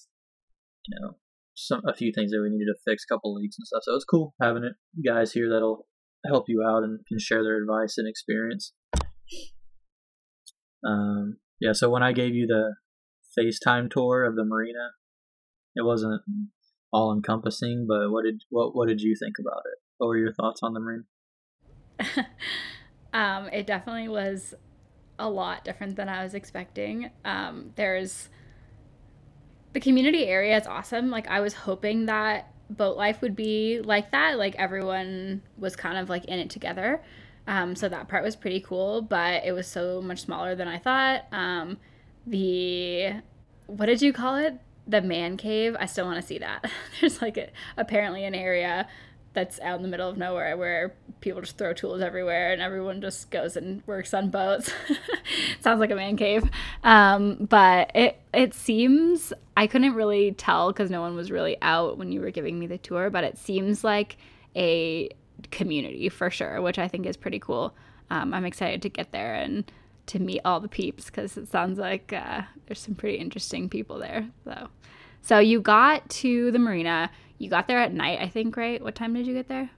you 0.87 0.99
know, 1.01 1.17
some 1.55 1.83
a 1.87 1.95
few 1.95 2.13
things 2.15 2.31
that 2.31 2.41
we 2.41 2.51
needed 2.51 2.67
to 2.67 2.79
fix, 2.85 3.05
a 3.05 3.15
couple 3.15 3.35
leaks 3.35 3.57
and 3.59 3.67
stuff. 3.67 3.83
So 3.85 3.95
it's 3.95 4.05
cool 4.05 4.35
having 4.41 4.65
it 4.65 4.75
guys 5.07 5.33
here 5.33 5.51
that'll 5.51 5.87
help 6.27 6.47
you 6.49 6.65
out 6.67 6.83
and 6.83 7.01
can 7.07 7.19
share 7.19 7.43
their 7.43 7.61
advice 7.61 7.99
and 7.99 8.09
experience. 8.09 8.73
Um, 10.87 11.39
yeah, 11.61 11.73
so 11.73 11.91
when 11.91 12.03
I 12.03 12.13
gave 12.13 12.35
you 12.35 12.47
the 12.47 12.75
FaceTime 13.39 13.91
tour 13.91 14.25
of 14.25 14.37
the 14.37 14.45
marina, 14.45 14.93
it 15.75 15.85
wasn't 15.85 16.23
all 16.93 17.13
encompassing, 17.13 17.87
but 17.89 18.11
what 18.11 18.25
did 18.25 18.43
what 18.51 18.75
what 18.75 18.89
did 18.89 19.01
you 19.01 19.17
think 19.19 19.37
about 19.39 19.63
it? 19.67 19.79
What 19.99 20.09
were 20.09 20.19
your 20.19 20.33
thoughts 20.33 20.61
on 20.63 20.75
the 20.75 20.81
marina? 20.81 21.05
um, 23.13 23.49
it 23.49 23.67
definitely 23.67 24.09
was 24.09 24.55
a 25.19 25.29
lot 25.29 25.65
different 25.65 25.97
than 25.97 26.09
I 26.09 26.23
was 26.23 26.35
expecting. 26.35 27.11
Um, 27.25 27.73
there's 27.77 28.29
the 29.73 29.81
community 29.81 30.27
area 30.27 30.57
is 30.57 30.67
awesome. 30.67 31.11
Like 31.11 31.27
I 31.29 31.41
was 31.41 31.55
hoping 31.55 32.07
that 32.07 32.53
boat 32.71 32.97
life 32.97 33.21
would 33.21 33.37
be 33.37 33.81
like 33.81 34.11
that. 34.13 34.39
Like 34.39 34.55
everyone 34.57 35.43
was 35.59 35.77
kind 35.77 35.99
of 35.99 36.09
like 36.09 36.25
in 36.27 36.39
it 36.39 36.51
together. 36.51 37.03
Um, 37.47 37.77
so 37.77 37.89
that 37.89 38.09
part 38.09 38.25
was 38.25 38.37
pretty 38.37 38.61
cool, 38.61 39.03
but 39.03 39.45
it 39.45 39.53
was 39.53 39.67
so 39.67 40.01
much 40.01 40.23
smaller 40.23 40.55
than 40.55 40.67
I 40.67 40.79
thought. 40.79 41.27
Um, 41.31 41.79
the 42.27 43.15
what 43.67 43.87
did 43.87 44.03
you 44.03 44.13
call 44.13 44.37
it? 44.37 44.59
The 44.87 45.01
man 45.01 45.37
cave. 45.37 45.77
I 45.79 45.87
still 45.87 46.05
want 46.05 46.21
to 46.21 46.27
see 46.27 46.39
that. 46.39 46.71
There's 47.01 47.23
like 47.23 47.37
a, 47.37 47.49
apparently 47.77 48.25
an 48.25 48.35
area 48.35 48.87
that's 49.33 49.59
out 49.61 49.77
in 49.77 49.83
the 49.83 49.89
middle 49.89 50.09
of 50.09 50.17
nowhere 50.17 50.57
where 50.57 50.95
people 51.21 51.41
just 51.41 51.59
throw 51.59 51.73
tools 51.73 52.01
everywhere 52.01 52.53
and 52.53 52.63
everyone 52.63 53.01
just 53.01 53.31
goes 53.31 53.57
and 53.57 53.83
works 53.87 54.15
on 54.15 54.31
boats. 54.31 54.73
Sounds 55.61 55.81
like 55.81 55.91
a 55.91 55.97
man 55.97 56.17
cave. 56.17 56.49
Um, 56.85 57.47
but 57.51 57.91
it 57.95 58.21
it 58.33 58.55
seems 58.55 59.33
I 59.57 59.67
couldn't 59.67 59.95
really 59.95 60.33
tell 60.33 60.73
because 60.73 60.91
no 60.91 61.01
one 61.01 61.17
was 61.17 61.31
really 61.31 61.57
out 61.63 61.99
when 61.99 62.13
you 62.13 62.21
were 62.21 62.31
giving 62.31 62.59
me 62.59 62.67
the 62.67 62.79
tour, 62.79 63.11
but 63.11 63.25
it 63.25 63.37
seems 63.37 63.83
like 63.83 64.17
a 64.57 65.11
community 65.51 66.09
for 66.09 66.31
sure, 66.31 66.63
which 66.63 66.79
I 66.79 66.89
think 66.89 67.07
is 67.07 67.17
pretty 67.17 67.39
cool. 67.39 67.75
Um, 68.11 68.33
I'm 68.33 68.45
excited 68.45 68.83
to 68.83 68.89
get 68.89 69.13
there 69.13 69.35
and 69.35 69.71
to 70.07 70.19
meet 70.19 70.41
all 70.45 70.61
the 70.61 70.69
peeps 70.69 71.07
because 71.07 71.37
it 71.37 71.49
sounds 71.49 71.79
like 71.79 72.13
uh, 72.13 72.43
there's 72.67 72.81
some 72.81 72.95
pretty 72.95 73.19
interesting 73.19 73.69
people 73.69 73.99
there. 73.99 74.29
So, 74.45 74.69
so 75.23 75.39
you 75.39 75.61
got 75.61 76.09
to 76.11 76.51
the 76.51 76.59
marina 76.59 77.11
you 77.39 77.51
got 77.51 77.69
there 77.69 77.79
at 77.79 77.93
night, 77.93 78.21
I 78.21 78.29
think, 78.29 78.57
right? 78.57 78.83
What 78.83 78.95
time 78.95 79.15
did 79.15 79.27
you 79.27 79.35
get 79.35 79.49
there? 79.49 79.71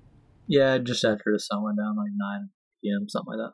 Yeah, 0.46 0.78
just 0.78 1.04
after 1.04 1.32
the 1.32 1.40
sun 1.40 1.62
went 1.62 1.78
down, 1.78 1.96
like 1.96 2.10
9 2.14 2.48
p.m., 2.82 3.08
something 3.08 3.34
like 3.36 3.48
that. 3.48 3.52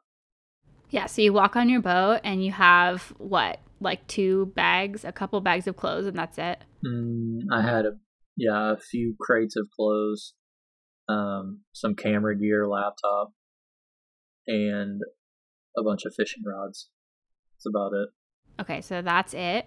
Yeah, 0.91 1.07
so 1.07 1.23
you 1.23 1.33
walk 1.33 1.57
on 1.57 1.69
your 1.69 1.81
boat 1.81 2.21
and 2.23 2.45
you 2.45 2.52
have 2.52 3.14
what, 3.19 3.61
like 3.81 4.07
two 4.09 4.47
bags, 4.55 5.05
a 5.05 5.12
couple 5.12 5.41
bags 5.41 5.67
of 5.67 5.76
clothes, 5.76 6.07
and 6.07 6.19
that's 6.19 6.37
it? 6.37 6.59
Mm, 6.87 7.45
I 7.50 7.62
had 7.62 7.87
a 7.87 7.93
yeah 8.37 8.73
a 8.73 8.76
few 8.76 9.14
crates 9.21 9.57
of 9.57 9.69
clothes, 9.75 10.35
um, 11.09 11.61
some 11.73 11.95
camera 11.95 12.37
gear, 12.37 12.67
laptop, 12.69 13.33
and 14.47 15.00
a 15.76 15.83
bunch 15.83 16.05
of 16.05 16.14
fishing 16.14 16.43
rods. 16.47 16.88
That's 17.57 17.67
about 17.67 17.93
it. 17.95 18.09
Okay, 18.61 18.81
so 18.81 19.02
that's 19.02 19.35
it. 19.35 19.67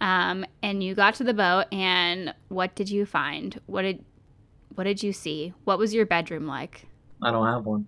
Um, 0.00 0.44
and 0.62 0.82
you 0.82 0.94
got 0.94 1.14
to 1.16 1.24
the 1.24 1.32
boat, 1.34 1.66
and 1.72 2.34
what 2.48 2.74
did 2.74 2.90
you 2.90 3.06
find? 3.06 3.58
What 3.66 3.82
did 3.82 4.04
what 4.74 4.84
did 4.84 5.02
you 5.02 5.12
see? 5.12 5.54
What 5.64 5.78
was 5.78 5.94
your 5.94 6.04
bedroom 6.04 6.46
like? 6.46 6.86
I 7.22 7.30
don't 7.30 7.46
have 7.46 7.64
one. 7.64 7.86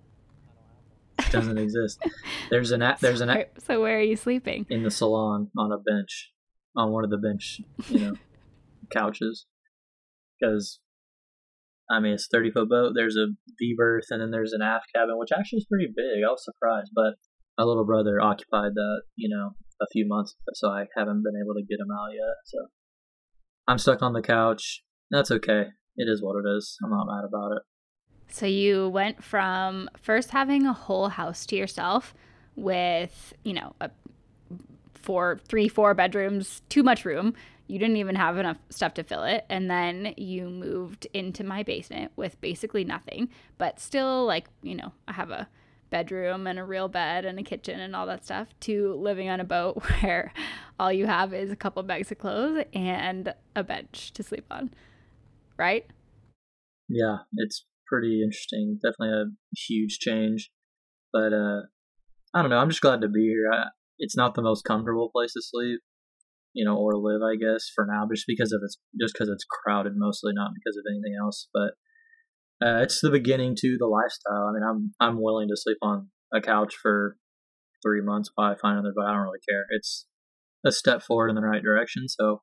It 1.19 1.31
doesn't 1.31 1.57
exist. 1.65 2.03
There's 2.49 2.71
an 2.71 2.81
a- 2.81 2.97
there's 2.99 3.21
an 3.21 3.29
a- 3.29 3.45
so 3.59 3.79
where 3.81 3.99
are 3.99 4.03
you 4.03 4.15
sleeping? 4.15 4.65
in 4.69 4.81
the 4.83 4.89
salon 4.89 5.51
on 5.55 5.71
a 5.71 5.77
bench, 5.77 6.31
on 6.75 6.91
one 6.91 7.03
of 7.03 7.11
the 7.11 7.17
bench, 7.17 7.61
you 7.89 7.99
know, 7.99 8.13
couches. 8.91 9.45
Because 10.39 10.79
I 11.91 11.99
mean, 11.99 12.13
it's 12.13 12.25
a 12.25 12.35
30 12.37 12.51
foot 12.51 12.69
boat. 12.69 12.93
There's 12.95 13.17
a 13.17 13.27
V 13.59 13.75
berth, 13.77 14.05
and 14.09 14.19
then 14.21 14.31
there's 14.31 14.53
an 14.53 14.61
aft 14.63 14.85
cabin, 14.95 15.17
which 15.19 15.31
actually 15.31 15.57
is 15.59 15.65
pretty 15.69 15.87
big. 15.95 16.23
I 16.25 16.31
was 16.31 16.43
surprised, 16.43 16.89
but 16.95 17.15
my 17.59 17.65
little 17.65 17.85
brother 17.85 18.21
occupied 18.21 18.71
that, 18.73 19.01
you 19.17 19.27
know, 19.27 19.49
a 19.81 19.85
few 19.91 20.07
months, 20.07 20.33
so 20.53 20.69
I 20.69 20.85
haven't 20.95 21.23
been 21.23 21.41
able 21.43 21.53
to 21.55 21.61
get 21.61 21.79
him 21.79 21.91
out 21.91 22.13
yet. 22.13 22.35
So 22.45 22.57
I'm 23.67 23.77
stuck 23.77 24.01
on 24.01 24.13
the 24.13 24.21
couch. 24.21 24.81
That's 25.11 25.29
okay. 25.29 25.65
It 25.97 26.07
is 26.07 26.21
what 26.21 26.37
it 26.37 26.47
is. 26.57 26.77
I'm 26.81 26.89
not 26.89 27.07
mad 27.07 27.25
about 27.27 27.57
it. 27.57 27.63
So 28.29 28.45
you 28.45 28.87
went 28.87 29.21
from 29.21 29.89
first 30.01 30.29
having 30.29 30.65
a 30.65 30.73
whole 30.73 31.09
house 31.09 31.45
to 31.47 31.57
yourself 31.57 32.13
with, 32.55 33.33
you 33.43 33.53
know, 33.53 33.75
a 33.81 33.89
four, 34.93 35.39
three, 35.49 35.67
four 35.67 35.93
bedrooms, 35.93 36.61
too 36.69 36.83
much 36.83 37.03
room. 37.03 37.33
You 37.67 37.77
didn't 37.77 37.97
even 37.97 38.15
have 38.15 38.37
enough 38.37 38.57
stuff 38.69 38.93
to 38.95 39.03
fill 39.03 39.23
it. 39.23 39.45
And 39.49 39.69
then 39.69 40.13
you 40.15 40.49
moved 40.49 41.07
into 41.13 41.43
my 41.43 41.63
basement 41.63 42.13
with 42.15 42.39
basically 42.39 42.85
nothing, 42.85 43.29
but 43.57 43.81
still, 43.81 44.25
like, 44.25 44.47
you 44.61 44.75
know, 44.75 44.93
I 45.07 45.13
have 45.13 45.31
a 45.31 45.49
bedroom 45.89 46.47
and 46.47 46.59
a 46.59 46.63
real 46.63 46.87
bed 46.87 47.25
and 47.25 47.39
a 47.39 47.43
kitchen 47.43 47.79
and 47.79 47.95
all 47.95 48.05
that 48.05 48.25
stuff 48.25 48.47
to 48.61 48.93
living 48.95 49.29
on 49.29 49.39
a 49.39 49.43
boat 49.43 49.81
where 50.01 50.33
all 50.79 50.91
you 50.91 51.05
have 51.05 51.33
is 51.33 51.51
a 51.51 51.55
couple 51.55 51.81
bags 51.83 52.11
of 52.11 52.17
clothes 52.17 52.63
and 52.73 53.33
a 53.55 53.63
bench 53.63 54.11
to 54.13 54.23
sleep 54.23 54.45
on. 54.51 54.71
Right? 55.57 55.85
Yeah, 56.87 57.17
it's 57.35 57.65
pretty 57.87 58.21
interesting. 58.23 58.79
Definitely 58.81 59.21
a 59.21 59.25
huge 59.57 59.99
change. 59.99 60.51
But 61.11 61.33
uh 61.33 61.61
I 62.33 62.41
don't 62.41 62.51
know, 62.51 62.59
I'm 62.59 62.69
just 62.69 62.81
glad 62.81 63.01
to 63.01 63.07
be 63.07 63.21
here. 63.21 63.49
I, 63.51 63.69
it's 63.97 64.15
not 64.15 64.35
the 64.35 64.41
most 64.41 64.63
comfortable 64.63 65.09
place 65.09 65.33
to 65.33 65.41
sleep, 65.41 65.81
you 66.53 66.63
know, 66.63 66.75
or 66.77 66.95
live, 66.95 67.21
I 67.21 67.35
guess, 67.35 67.69
for 67.73 67.85
now, 67.85 68.07
just 68.11 68.25
because 68.27 68.51
of 68.51 68.61
it's 68.63 68.77
just 68.99 69.13
because 69.13 69.29
it's 69.29 69.45
crowded 69.45 69.93
mostly, 69.95 70.31
not 70.33 70.51
because 70.53 70.77
of 70.77 70.83
anything 70.89 71.17
else. 71.19 71.47
But 71.53 71.73
uh, 72.61 72.81
it's 72.81 72.99
the 73.01 73.11
beginning 73.11 73.55
to 73.57 73.77
the 73.79 73.87
lifestyle. 73.87 74.49
I 74.49 74.53
mean, 74.53 74.63
I'm 74.63 74.93
I'm 74.99 75.21
willing 75.21 75.47
to 75.49 75.55
sleep 75.57 75.77
on 75.81 76.09
a 76.33 76.41
couch 76.41 76.75
for 76.81 77.17
three 77.83 78.01
months 78.01 78.29
while 78.35 78.51
I 78.51 78.55
find 78.55 78.77
another, 78.77 78.93
but 78.95 79.05
I 79.05 79.13
don't 79.13 79.23
really 79.23 79.39
care. 79.47 79.65
It's 79.69 80.05
a 80.65 80.71
step 80.71 81.01
forward 81.01 81.29
in 81.29 81.35
the 81.35 81.41
right 81.41 81.63
direction, 81.63 82.07
so 82.07 82.41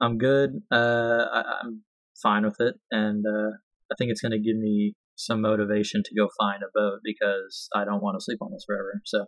I'm 0.00 0.18
good. 0.18 0.62
Uh, 0.72 1.26
I, 1.32 1.42
I'm 1.62 1.82
fine 2.22 2.44
with 2.44 2.56
it, 2.60 2.76
and 2.90 3.24
uh, 3.26 3.56
I 3.92 3.94
think 3.98 4.10
it's 4.10 4.22
going 4.22 4.32
to 4.32 4.38
give 4.38 4.56
me 4.56 4.94
some 5.16 5.40
motivation 5.40 6.02
to 6.04 6.14
go 6.14 6.28
find 6.40 6.62
a 6.62 6.72
boat 6.74 7.00
because 7.04 7.68
I 7.74 7.84
don't 7.84 8.02
want 8.02 8.18
to 8.18 8.24
sleep 8.24 8.38
on 8.40 8.50
this 8.52 8.64
forever. 8.66 9.00
So 9.04 9.26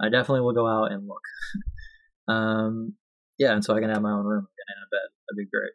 I 0.00 0.08
definitely 0.08 0.42
will 0.42 0.52
go 0.52 0.66
out 0.66 0.92
and 0.92 1.06
look. 1.06 1.22
um, 2.28 2.94
yeah, 3.38 3.52
and 3.52 3.64
so 3.64 3.74
I 3.74 3.80
can 3.80 3.90
have 3.90 4.02
my 4.02 4.10
own 4.10 4.24
room 4.24 4.46
in 4.46 4.82
a 4.82 4.88
bed. 4.90 5.08
That'd 5.28 5.38
be 5.38 5.50
great. 5.56 5.72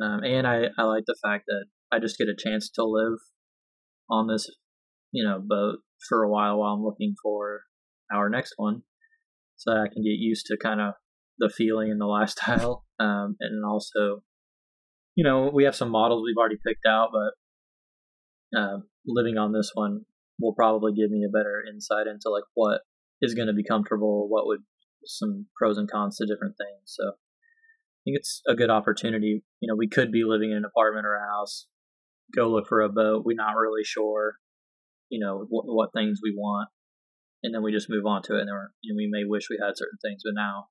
Um, 0.00 0.24
and 0.24 0.46
I, 0.46 0.70
I 0.78 0.84
like 0.84 1.04
the 1.06 1.16
fact 1.22 1.44
that 1.48 1.64
I 1.92 1.98
just 1.98 2.18
get 2.18 2.28
a 2.28 2.36
chance 2.36 2.70
to 2.70 2.84
live 2.84 3.18
on 4.10 4.26
this, 4.26 4.50
you 5.12 5.24
know, 5.24 5.40
boat 5.40 5.80
for 6.08 6.22
a 6.22 6.30
while 6.30 6.58
while 6.58 6.72
I'm 6.72 6.82
looking 6.82 7.14
for 7.22 7.62
our 8.12 8.28
next 8.28 8.54
one, 8.56 8.82
so 9.56 9.72
I 9.72 9.88
can 9.92 10.02
get 10.02 10.18
used 10.18 10.46
to 10.46 10.56
kind 10.56 10.80
of 10.80 10.94
the 11.38 11.50
feeling 11.50 11.90
and 11.90 12.00
the 12.00 12.06
lifestyle, 12.06 12.84
um, 13.00 13.36
and 13.40 13.64
also, 13.64 14.22
you 15.14 15.24
know, 15.24 15.50
we 15.52 15.64
have 15.64 15.76
some 15.76 15.90
models 15.90 16.22
we've 16.24 16.38
already 16.38 16.58
picked 16.66 16.86
out, 16.86 17.10
but 17.12 18.58
uh, 18.58 18.78
living 19.06 19.38
on 19.38 19.52
this 19.52 19.70
one 19.74 20.04
will 20.40 20.54
probably 20.54 20.92
give 20.92 21.10
me 21.10 21.24
a 21.24 21.30
better 21.30 21.62
insight 21.68 22.06
into 22.06 22.30
like 22.30 22.44
what 22.54 22.80
is 23.20 23.34
going 23.34 23.48
to 23.48 23.54
be 23.54 23.64
comfortable, 23.64 24.28
what 24.28 24.46
would 24.46 24.60
some 25.04 25.46
pros 25.56 25.78
and 25.78 25.90
cons 25.90 26.16
to 26.16 26.26
different 26.26 26.54
things. 26.56 26.82
So 26.84 27.08
I 27.08 28.00
think 28.04 28.18
it's 28.18 28.42
a 28.48 28.54
good 28.54 28.70
opportunity. 28.70 29.42
You 29.60 29.68
know, 29.68 29.76
we 29.76 29.88
could 29.88 30.12
be 30.12 30.24
living 30.24 30.50
in 30.50 30.58
an 30.58 30.64
apartment 30.64 31.06
or 31.06 31.16
a 31.16 31.26
house, 31.26 31.66
go 32.34 32.48
look 32.48 32.66
for 32.68 32.80
a 32.80 32.88
boat. 32.88 33.24
We're 33.24 33.36
not 33.36 33.56
really 33.56 33.84
sure, 33.84 34.36
you 35.08 35.20
know, 35.20 35.46
what, 35.48 35.64
what 35.66 35.92
things 35.92 36.20
we 36.22 36.34
want, 36.36 36.68
and 37.42 37.54
then 37.54 37.62
we 37.62 37.72
just 37.72 37.90
move 37.90 38.06
on 38.06 38.22
to 38.22 38.36
it. 38.36 38.42
And 38.42 38.96
we 38.96 39.08
may 39.10 39.24
wish 39.24 39.48
we 39.50 39.58
had 39.60 39.76
certain 39.76 39.98
things, 40.02 40.22
but 40.24 40.34
now 40.34 40.66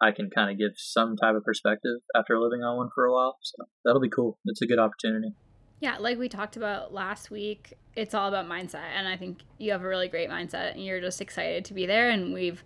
I 0.00 0.10
can 0.10 0.30
kind 0.30 0.50
of 0.50 0.58
give 0.58 0.72
some 0.76 1.16
type 1.16 1.36
of 1.36 1.44
perspective 1.44 1.98
after 2.16 2.38
living 2.38 2.62
on 2.62 2.76
one 2.76 2.88
for 2.94 3.04
a 3.04 3.12
while. 3.12 3.38
So 3.42 3.64
that'll 3.84 4.00
be 4.00 4.10
cool. 4.10 4.38
It's 4.46 4.62
a 4.62 4.66
good 4.66 4.80
opportunity. 4.80 5.34
Yeah, 5.80 5.96
like 5.98 6.18
we 6.18 6.28
talked 6.28 6.56
about 6.56 6.92
last 6.92 7.30
week, 7.30 7.74
it's 7.96 8.14
all 8.14 8.28
about 8.28 8.48
mindset. 8.48 8.86
And 8.96 9.08
I 9.08 9.16
think 9.16 9.42
you 9.58 9.72
have 9.72 9.82
a 9.82 9.88
really 9.88 10.08
great 10.08 10.30
mindset 10.30 10.72
and 10.72 10.84
you're 10.84 11.00
just 11.00 11.20
excited 11.20 11.64
to 11.66 11.74
be 11.74 11.86
there. 11.86 12.10
And 12.10 12.32
we've 12.32 12.62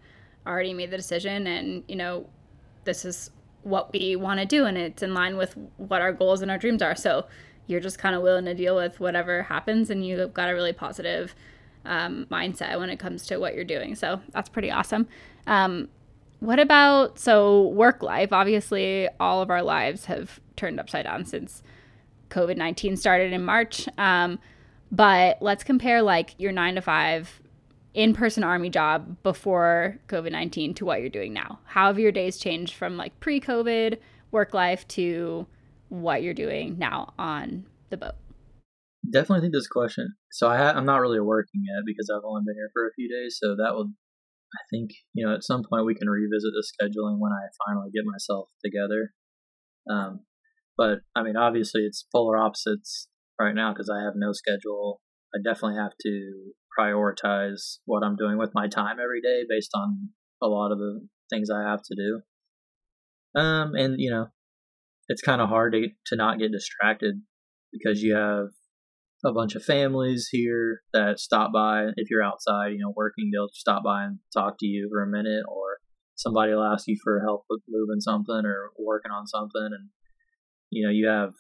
already 0.47 0.75
made 0.75 0.91
the 0.91 0.99
decision. 0.99 1.47
And, 1.47 1.83
you 1.89 1.97
know, 1.97 2.29
this 2.85 3.05
is 3.05 3.31
what 3.63 3.93
we 3.93 4.17
want 4.17 4.41
to 4.41 4.47
do. 4.47 4.67
And 4.67 4.77
it's 4.77 5.03
in 5.03 5.15
line 5.15 5.37
with 5.37 5.57
what 5.79 6.03
our 6.03 6.13
goals 6.13 6.43
and 6.43 6.51
our 6.51 6.59
dreams 6.59 6.83
are. 6.83 6.95
So 6.95 7.27
you're 7.67 7.81
just 7.81 7.99
kind 7.99 8.15
of 8.15 8.23
willing 8.23 8.45
to 8.45 8.55
deal 8.55 8.77
with 8.77 9.01
whatever 9.01 9.45
happens. 9.45 9.91
And 9.91 10.07
you've 10.07 10.33
got 10.35 10.49
a 10.49 10.55
really 10.55 10.73
positive 10.73 11.35
um, 11.85 12.27
mindset 12.31 12.79
when 12.79 12.91
it 12.91 12.99
comes 12.99 13.27
to 13.27 13.39
what 13.39 13.55
you're 13.55 13.65
doing. 13.65 13.95
So 13.95 14.21
that's 14.31 14.49
pretty 14.49 14.71
awesome. 14.71 15.07
Um, 15.47 15.89
what 16.41 16.59
about 16.59 17.19
so 17.19 17.69
work 17.69 18.03
life? 18.03 18.33
Obviously, 18.33 19.09
all 19.19 19.41
of 19.41 19.51
our 19.51 19.63
lives 19.63 20.07
have 20.07 20.41
turned 20.55 20.79
upside 20.79 21.05
down 21.05 21.25
since 21.25 21.63
COVID 22.31 22.57
19 22.57 22.97
started 22.97 23.33
in 23.33 23.45
March. 23.45 23.89
Um, 23.97 24.39
but 24.93 25.39
let's 25.41 25.65
compare 25.65 26.03
like 26.03 26.35
your 26.39 26.53
nine 26.53 26.75
to 26.75 26.81
five 26.81 27.41
in 27.95 28.13
person 28.13 28.45
army 28.45 28.69
job 28.69 29.17
before 29.23 29.99
COVID 30.09 30.31
19 30.33 30.75
to 30.75 30.85
what 30.85 31.01
you're 31.01 31.09
doing 31.09 31.33
now. 31.33 31.59
How 31.65 31.87
have 31.87 31.99
your 31.99 32.13
days 32.13 32.39
changed 32.39 32.75
from 32.75 32.97
like 32.97 33.19
pre 33.21 33.41
COVID 33.41 33.99
work 34.31 34.53
life 34.53 34.87
to 34.89 35.47
what 35.88 36.23
you're 36.23 36.35
doing 36.35 36.78
now 36.78 37.14
on 37.19 37.66
the 37.90 37.97
boat? 37.97 38.14
Definitely 39.12 39.43
think 39.43 39.55
this 39.55 39.69
question. 39.69 40.14
So 40.33 40.49
I 40.49 40.57
ha- 40.57 40.75
I'm 40.75 40.87
not 40.87 41.00
really 41.00 41.21
working 41.21 41.62
yet 41.64 41.85
because 41.87 42.11
I've 42.11 42.25
only 42.25 42.43
been 42.45 42.57
here 42.57 42.71
for 42.73 42.87
a 42.87 42.95
few 42.95 43.09
days. 43.09 43.38
So 43.40 43.55
that 43.57 43.75
will, 43.75 43.90
I 44.55 44.62
think, 44.71 44.90
you 45.14 45.25
know, 45.25 45.35
at 45.35 45.45
some 45.45 45.62
point 45.69 45.87
we 45.87 45.95
can 45.95 46.09
revisit 46.09 46.50
the 46.52 46.66
scheduling 46.66 47.19
when 47.19 47.33
I 47.33 47.47
finally 47.66 47.90
get 47.95 48.05
myself 48.05 48.49
together. 48.64 49.12
Um, 49.88 50.21
but 50.76 51.00
I 51.14 51.23
mean, 51.23 51.37
obviously, 51.37 51.83
it's 51.83 52.05
polar 52.12 52.37
opposites 52.37 53.09
right 53.38 53.55
now 53.55 53.73
because 53.73 53.90
I 53.90 54.02
have 54.05 54.14
no 54.16 54.33
schedule. 54.33 55.00
I 55.35 55.38
definitely 55.43 55.78
have 55.78 55.93
to 56.02 56.52
prioritize 56.78 57.78
what 57.85 58.02
I'm 58.05 58.16
doing 58.16 58.38
with 58.38 58.50
my 58.55 58.69
time 58.69 58.97
every 59.02 59.21
day 59.23 59.45
based 59.49 59.71
on 59.75 60.11
a 60.43 60.47
lot 60.47 60.73
of 60.73 60.78
the 60.78 61.07
things 61.31 61.49
I 61.50 61.62
have 61.62 61.81
to 61.83 61.95
do. 61.95 63.40
Um, 63.40 63.75
and 63.75 63.97
you 63.99 64.11
know, 64.11 64.28
it's 65.09 65.23
kind 65.23 65.41
of 65.41 65.49
hard 65.49 65.73
to 65.73 65.89
to 66.07 66.17
not 66.17 66.39
get 66.39 66.53
distracted 66.53 67.23
because 67.73 68.03
you 68.03 68.15
have 68.15 68.49
a 69.25 69.33
bunch 69.33 69.55
of 69.55 69.65
families 69.65 70.29
here 70.31 70.83
that 70.93 71.19
stop 71.19 71.53
by. 71.53 71.87
If 71.97 72.11
you're 72.11 72.23
outside, 72.23 72.69
you 72.73 72.79
know, 72.79 72.93
working, 72.95 73.31
they'll 73.33 73.49
stop 73.53 73.83
by 73.83 74.05
and 74.05 74.19
talk 74.33 74.57
to 74.61 74.67
you 74.67 74.89
for 74.91 75.03
a 75.03 75.07
minute, 75.07 75.45
or 75.49 75.79
somebody 76.15 76.53
will 76.53 76.65
ask 76.65 76.87
you 76.87 76.97
for 77.03 77.21
help 77.21 77.45
with 77.49 77.63
moving 77.69 78.01
something 78.01 78.43
or 78.45 78.71
working 78.79 79.13
on 79.13 79.27
something, 79.27 79.71
and 79.73 79.89
you 80.71 80.85
know 80.85 80.93
you 80.93 81.09
have 81.09 81.33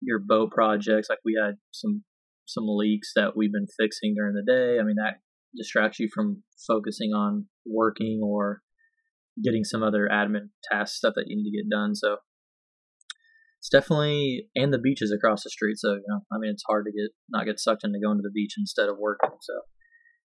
your 0.00 0.18
boat 0.18 0.50
projects 0.50 1.08
like 1.08 1.20
we 1.24 1.38
had 1.40 1.54
some 1.70 2.02
some 2.46 2.64
leaks 2.66 3.12
that 3.14 3.36
we've 3.36 3.52
been 3.52 3.68
fixing 3.78 4.14
during 4.14 4.34
the 4.34 4.42
day 4.42 4.78
i 4.80 4.82
mean 4.82 4.96
that 4.96 5.20
distracts 5.56 6.00
you 6.00 6.08
from 6.12 6.42
focusing 6.66 7.12
on 7.12 7.46
working 7.64 8.20
or 8.22 8.62
getting 9.42 9.64
some 9.64 9.82
other 9.82 10.08
admin 10.12 10.48
task 10.70 10.94
stuff 10.94 11.14
that 11.14 11.24
you 11.28 11.36
need 11.36 11.50
to 11.50 11.56
get 11.56 11.70
done 11.70 11.94
so 11.94 12.16
it's 13.62 13.70
definitely 13.70 14.48
and 14.56 14.74
the 14.74 14.78
beach 14.78 15.00
is 15.00 15.12
across 15.16 15.44
the 15.44 15.50
street 15.50 15.76
so 15.78 15.92
you 15.92 16.04
know 16.08 16.20
i 16.32 16.38
mean 16.38 16.50
it's 16.50 16.64
hard 16.66 16.84
to 16.84 16.92
get 16.92 17.10
not 17.30 17.46
get 17.46 17.60
sucked 17.60 17.84
into 17.84 18.00
going 18.04 18.18
to 18.18 18.22
the 18.22 18.30
beach 18.34 18.54
instead 18.58 18.88
of 18.88 18.98
working 18.98 19.30
so 19.40 19.54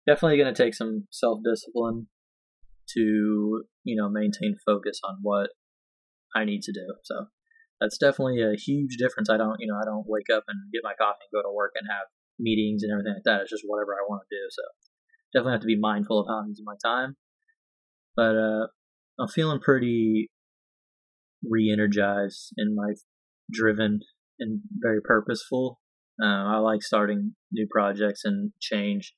definitely 0.06 0.38
going 0.38 0.54
to 0.54 0.62
take 0.62 0.74
some 0.74 1.06
self-discipline 1.10 2.06
to 2.88 3.64
you 3.82 3.96
know 3.96 4.08
maintain 4.08 4.54
focus 4.64 5.00
on 5.04 5.16
what 5.22 5.50
i 6.34 6.44
need 6.44 6.62
to 6.62 6.72
do 6.72 6.94
so 7.02 7.26
that's 7.80 7.98
definitely 7.98 8.42
a 8.42 8.56
huge 8.56 8.96
difference. 8.96 9.28
I 9.28 9.36
don't, 9.36 9.56
you 9.58 9.66
know, 9.66 9.78
I 9.80 9.84
don't 9.84 10.06
wake 10.08 10.30
up 10.34 10.44
and 10.48 10.58
get 10.72 10.82
my 10.84 10.94
coffee 10.94 11.24
and 11.26 11.34
go 11.36 11.46
to 11.46 11.52
work 11.52 11.72
and 11.74 11.88
have 11.90 12.06
meetings 12.38 12.82
and 12.82 12.92
everything 12.92 13.14
like 13.14 13.24
that. 13.24 13.42
It's 13.42 13.50
just 13.50 13.64
whatever 13.66 13.94
I 13.94 14.06
want 14.08 14.22
to 14.22 14.34
do. 14.34 14.42
So 14.50 14.62
definitely 15.34 15.52
have 15.52 15.60
to 15.62 15.74
be 15.74 15.78
mindful 15.78 16.20
of 16.20 16.26
how 16.28 16.40
I'm 16.40 16.48
using 16.48 16.64
my 16.64 16.76
time. 16.82 17.16
But 18.16 18.36
uh, 18.36 18.66
I'm 19.18 19.28
feeling 19.28 19.60
pretty 19.60 20.30
re-energized 21.48 22.54
in 22.56 22.74
like 22.74 22.96
driven 23.50 24.00
and 24.38 24.60
very 24.80 25.00
purposeful. 25.02 25.80
Uh, 26.22 26.26
I 26.26 26.58
like 26.58 26.82
starting 26.82 27.34
new 27.52 27.66
projects 27.70 28.22
and 28.24 28.52
change, 28.60 29.14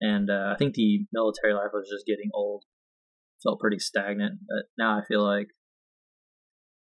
and 0.00 0.30
uh, 0.30 0.52
I 0.54 0.56
think 0.56 0.74
the 0.74 1.06
military 1.12 1.54
life 1.54 1.70
was 1.72 1.88
just 1.92 2.06
getting 2.06 2.30
old. 2.34 2.64
Felt 3.42 3.60
pretty 3.60 3.78
stagnant, 3.78 4.38
but 4.48 4.66
now 4.78 4.96
I 4.98 5.02
feel 5.06 5.24
like 5.24 5.48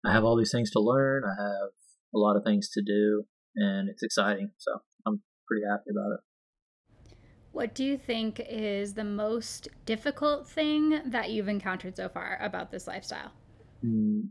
I 0.04 0.12
have 0.12 0.24
all 0.24 0.36
these 0.36 0.52
things 0.52 0.70
to 0.72 0.80
learn. 0.80 1.22
I 1.24 1.42
have 1.42 1.70
a 2.14 2.18
lot 2.18 2.36
of 2.36 2.44
things 2.44 2.68
to 2.70 2.82
do, 2.82 3.24
and 3.56 3.88
it's 3.88 4.02
exciting. 4.02 4.50
So 4.58 4.72
I'm 5.06 5.22
pretty 5.48 5.64
happy 5.68 5.90
about 5.90 6.12
it. 6.14 6.20
What 7.52 7.74
do 7.74 7.84
you 7.84 7.98
think 7.98 8.40
is 8.48 8.94
the 8.94 9.04
most 9.04 9.68
difficult 9.84 10.48
thing 10.48 11.00
that 11.06 11.30
you've 11.30 11.48
encountered 11.48 11.96
so 11.96 12.08
far 12.08 12.38
about 12.40 12.70
this 12.70 12.86
lifestyle? 12.86 13.32
Mm. 13.84 14.28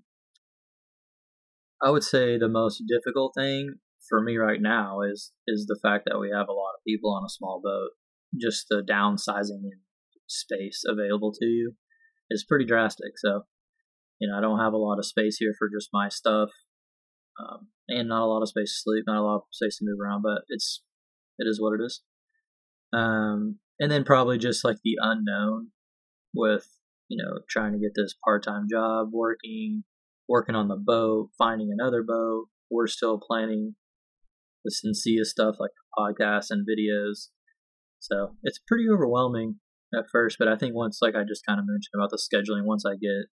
I 1.81 1.91
would 1.91 2.03
say 2.03 2.37
the 2.37 2.49
most 2.49 2.83
difficult 2.87 3.33
thing 3.37 3.75
for 4.07 4.21
me 4.21 4.37
right 4.37 4.61
now 4.61 5.01
is 5.01 5.31
is 5.47 5.65
the 5.65 5.79
fact 5.81 6.05
that 6.05 6.19
we 6.19 6.29
have 6.29 6.49
a 6.49 6.53
lot 6.53 6.73
of 6.75 6.83
people 6.85 7.13
on 7.13 7.23
a 7.23 7.29
small 7.29 7.61
boat. 7.63 7.91
Just 8.39 8.67
the 8.69 8.83
downsizing 8.87 9.63
in 9.63 9.79
space 10.27 10.83
available 10.85 11.31
to 11.33 11.45
you 11.45 11.73
is 12.29 12.45
pretty 12.47 12.65
drastic. 12.65 13.13
So, 13.17 13.43
you 14.19 14.29
know, 14.29 14.37
I 14.37 14.41
don't 14.41 14.59
have 14.59 14.73
a 14.73 14.77
lot 14.77 14.99
of 14.99 15.05
space 15.05 15.37
here 15.37 15.53
for 15.57 15.69
just 15.69 15.89
my 15.93 16.09
stuff, 16.09 16.49
um, 17.39 17.69
and 17.87 18.09
not 18.09 18.23
a 18.23 18.29
lot 18.31 18.41
of 18.41 18.49
space 18.49 18.73
to 18.73 18.81
sleep, 18.83 19.05
not 19.07 19.21
a 19.21 19.25
lot 19.25 19.37
of 19.37 19.43
space 19.51 19.77
to 19.77 19.85
move 19.85 19.99
around. 20.03 20.21
But 20.21 20.43
it's 20.49 20.83
it 21.37 21.45
is 21.47 21.61
what 21.61 21.79
it 21.79 21.83
is. 21.83 22.01
Um, 22.91 23.59
and 23.79 23.91
then 23.91 24.03
probably 24.03 24.37
just 24.37 24.65
like 24.65 24.77
the 24.83 24.97
unknown 25.01 25.69
with 26.33 26.67
you 27.07 27.23
know 27.23 27.39
trying 27.49 27.73
to 27.73 27.79
get 27.79 27.91
this 27.95 28.15
part-time 28.23 28.67
job 28.69 29.09
working 29.11 29.83
working 30.29 30.55
on 30.55 30.67
the 30.67 30.77
boat 30.77 31.29
finding 31.37 31.69
another 31.71 32.03
boat 32.03 32.45
we're 32.69 32.87
still 32.87 33.19
planning 33.19 33.75
the 34.63 34.71
Sensia 34.71 35.25
stuff 35.25 35.55
like 35.59 35.71
podcasts 35.97 36.51
and 36.51 36.67
videos 36.67 37.29
so 37.99 38.35
it's 38.43 38.59
pretty 38.67 38.85
overwhelming 38.89 39.55
at 39.97 40.05
first 40.11 40.37
but 40.37 40.47
i 40.47 40.55
think 40.55 40.75
once 40.75 40.99
like 41.01 41.15
i 41.15 41.23
just 41.27 41.45
kind 41.45 41.59
of 41.59 41.65
mentioned 41.67 41.95
about 41.95 42.11
the 42.11 42.21
scheduling 42.21 42.65
once 42.65 42.85
i 42.85 42.93
get 42.93 43.27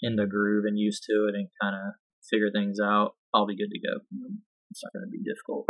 in 0.00 0.16
the 0.16 0.26
groove 0.26 0.64
and 0.66 0.78
used 0.78 1.04
to 1.08 1.28
it 1.28 1.34
and 1.34 1.48
kind 1.60 1.76
of 1.76 1.94
figure 2.28 2.50
things 2.50 2.78
out 2.82 3.12
i'll 3.34 3.46
be 3.46 3.56
good 3.56 3.70
to 3.70 3.78
go 3.78 4.00
it's 4.70 4.82
not 4.82 4.92
going 4.92 5.04
to 5.04 5.10
be 5.10 5.22
difficult 5.22 5.66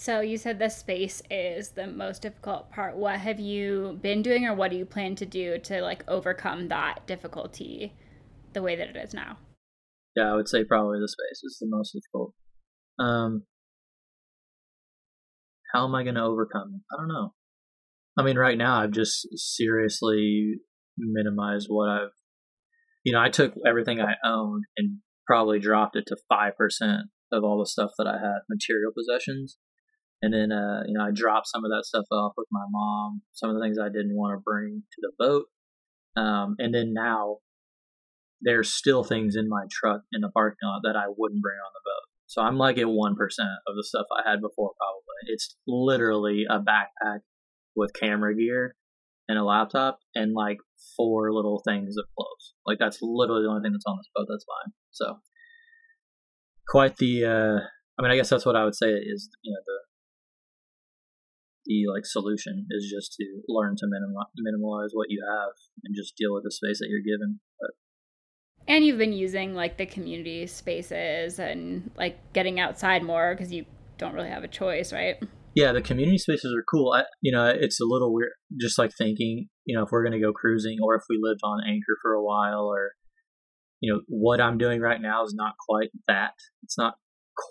so 0.00 0.20
you 0.20 0.38
said 0.38 0.58
the 0.58 0.70
space 0.70 1.22
is 1.30 1.72
the 1.72 1.86
most 1.86 2.22
difficult 2.22 2.70
part. 2.70 2.96
What 2.96 3.20
have 3.20 3.38
you 3.38 3.98
been 4.00 4.22
doing 4.22 4.46
or 4.46 4.54
what 4.54 4.70
do 4.70 4.78
you 4.78 4.86
plan 4.86 5.14
to 5.16 5.26
do 5.26 5.58
to 5.58 5.82
like 5.82 6.04
overcome 6.08 6.68
that 6.68 7.06
difficulty 7.06 7.92
the 8.54 8.62
way 8.62 8.76
that 8.76 8.88
it 8.88 8.96
is 8.96 9.12
now? 9.12 9.36
Yeah, 10.16 10.32
I 10.32 10.34
would 10.34 10.48
say 10.48 10.64
probably 10.64 10.98
the 11.00 11.08
space 11.08 11.42
is 11.42 11.58
the 11.60 11.68
most 11.68 11.92
difficult. 11.92 12.34
Um 12.98 13.44
how 15.72 15.86
am 15.86 15.94
I 15.94 16.02
going 16.02 16.16
to 16.16 16.22
overcome? 16.22 16.82
I 16.92 16.96
don't 16.96 17.06
know. 17.06 17.32
I 18.18 18.24
mean, 18.24 18.36
right 18.36 18.58
now 18.58 18.80
I've 18.80 18.90
just 18.90 19.28
seriously 19.36 20.54
minimized 20.98 21.68
what 21.70 21.88
I've 21.88 22.10
you 23.04 23.12
know, 23.12 23.20
I 23.20 23.30
took 23.30 23.54
everything 23.66 24.00
I 24.00 24.14
owned 24.24 24.64
and 24.76 24.98
probably 25.26 25.58
dropped 25.58 25.96
it 25.96 26.04
to 26.08 26.16
5% 26.30 26.52
of 27.32 27.44
all 27.44 27.60
the 27.60 27.66
stuff 27.66 27.92
that 27.96 28.06
I 28.06 28.18
had, 28.18 28.40
material 28.50 28.90
possessions 28.94 29.56
and 30.22 30.34
then, 30.34 30.52
uh, 30.52 30.82
you 30.86 30.92
know, 30.92 31.04
I 31.04 31.10
dropped 31.12 31.48
some 31.48 31.64
of 31.64 31.70
that 31.70 31.84
stuff 31.86 32.04
off 32.12 32.34
with 32.36 32.48
my 32.50 32.64
mom, 32.70 33.22
some 33.32 33.50
of 33.50 33.56
the 33.56 33.62
things 33.62 33.78
I 33.78 33.88
didn't 33.88 34.16
want 34.16 34.38
to 34.38 34.42
bring 34.42 34.82
to 34.92 35.00
the 35.00 35.12
boat. 35.18 35.46
Um, 36.16 36.56
and 36.58 36.74
then 36.74 36.92
now 36.92 37.38
there's 38.40 38.72
still 38.72 39.04
things 39.04 39.36
in 39.36 39.48
my 39.48 39.64
truck 39.70 40.02
in 40.12 40.20
the 40.20 40.30
parking 40.30 40.68
lot 40.68 40.80
that 40.84 40.96
I 40.96 41.06
wouldn't 41.08 41.42
bring 41.42 41.58
on 41.58 41.72
the 41.74 41.80
boat. 41.84 42.10
So 42.26 42.42
I'm 42.42 42.58
like 42.58 42.78
at 42.78 42.86
1% 42.86 43.10
of 43.10 43.74
the 43.76 43.84
stuff 43.84 44.06
I 44.16 44.28
had 44.28 44.40
before, 44.40 44.70
probably. 44.78 45.20
It's 45.26 45.56
literally 45.66 46.44
a 46.48 46.60
backpack 46.60 47.20
with 47.74 47.92
camera 47.92 48.36
gear 48.36 48.76
and 49.28 49.38
a 49.38 49.44
laptop 49.44 49.98
and 50.14 50.32
like 50.32 50.58
four 50.96 51.32
little 51.32 51.60
things 51.66 51.96
of 51.96 52.04
clothes. 52.16 52.54
Like 52.66 52.78
that's 52.78 52.98
literally 53.02 53.42
the 53.42 53.48
only 53.48 53.62
thing 53.62 53.72
that's 53.72 53.84
on 53.86 53.98
this 53.98 54.10
boat 54.14 54.26
that's 54.30 54.46
mine. 54.48 54.72
So 54.90 55.18
quite 56.68 56.96
the, 56.98 57.24
uh, 57.24 57.58
I 57.98 58.02
mean, 58.02 58.12
I 58.12 58.16
guess 58.16 58.30
that's 58.30 58.46
what 58.46 58.56
I 58.56 58.64
would 58.64 58.76
say 58.76 58.90
is, 58.90 59.28
you 59.42 59.52
know, 59.52 59.60
the, 59.66 59.78
the 61.66 61.92
like 61.92 62.06
solution 62.06 62.66
is 62.70 62.90
just 62.90 63.14
to 63.18 63.24
learn 63.48 63.76
to 63.76 63.86
minim- 63.86 64.14
minimalize 64.38 64.90
what 64.92 65.10
you 65.10 65.22
have 65.28 65.52
and 65.84 65.94
just 65.96 66.16
deal 66.16 66.32
with 66.32 66.44
the 66.44 66.52
space 66.52 66.78
that 66.78 66.88
you're 66.88 67.04
given. 67.04 67.40
But, 67.60 67.70
and 68.70 68.84
you've 68.84 68.98
been 68.98 69.12
using 69.12 69.52
like 69.52 69.78
the 69.78 69.84
community 69.84 70.46
spaces 70.46 71.40
and 71.40 71.90
like 71.96 72.16
getting 72.32 72.60
outside 72.60 73.02
more 73.02 73.34
because 73.34 73.52
you 73.52 73.66
don't 73.98 74.14
really 74.14 74.30
have 74.30 74.44
a 74.44 74.48
choice, 74.48 74.92
right? 74.92 75.16
Yeah, 75.56 75.72
the 75.72 75.82
community 75.82 76.18
spaces 76.18 76.54
are 76.56 76.62
cool. 76.70 76.92
I, 76.92 77.02
you 77.20 77.32
know, 77.32 77.46
it's 77.46 77.80
a 77.80 77.84
little 77.84 78.14
weird, 78.14 78.30
just 78.60 78.78
like 78.78 78.92
thinking, 78.96 79.48
you 79.64 79.76
know, 79.76 79.82
if 79.82 79.88
we're 79.90 80.04
going 80.04 80.18
to 80.18 80.24
go 80.24 80.32
cruising 80.32 80.78
or 80.80 80.94
if 80.94 81.02
we 81.10 81.18
lived 81.20 81.40
on 81.42 81.64
anchor 81.66 81.98
for 82.00 82.12
a 82.12 82.22
while 82.22 82.66
or, 82.72 82.92
you 83.80 83.92
know, 83.92 84.02
what 84.06 84.40
I'm 84.40 84.56
doing 84.56 84.80
right 84.80 85.00
now 85.02 85.24
is 85.24 85.34
not 85.34 85.54
quite 85.68 85.90
that. 86.06 86.34
It's 86.62 86.78
not 86.78 86.94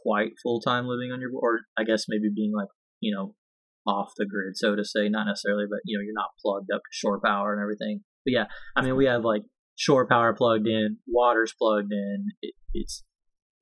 quite 0.03 0.31
full 0.41 0.61
time 0.61 0.87
living 0.87 1.11
on 1.11 1.19
your, 1.19 1.31
or 1.33 1.59
I 1.77 1.83
guess 1.83 2.05
maybe 2.07 2.29
being 2.33 2.53
like, 2.55 2.69
you 3.01 3.13
know, 3.13 3.35
off 3.85 4.13
the 4.15 4.25
grid, 4.25 4.55
so 4.55 4.77
to 4.77 4.85
say. 4.85 5.09
Not 5.09 5.27
necessarily, 5.27 5.65
but 5.69 5.79
you 5.83 5.97
know, 5.97 6.01
you're 6.01 6.13
not 6.13 6.29
plugged 6.41 6.69
up 6.73 6.79
to 6.79 6.93
shore 6.93 7.19
power 7.19 7.51
and 7.51 7.61
everything. 7.61 8.05
But 8.25 8.31
yeah, 8.31 8.45
I 8.77 8.81
mean, 8.83 8.95
we 8.95 9.05
have 9.07 9.25
like 9.25 9.43
shore 9.79 10.05
power 10.05 10.33
plugged 10.33 10.67
in, 10.67 10.97
water's 11.07 11.53
plugged 11.57 11.91
in. 11.91 12.27
It, 12.41 12.53
it's 12.73 13.03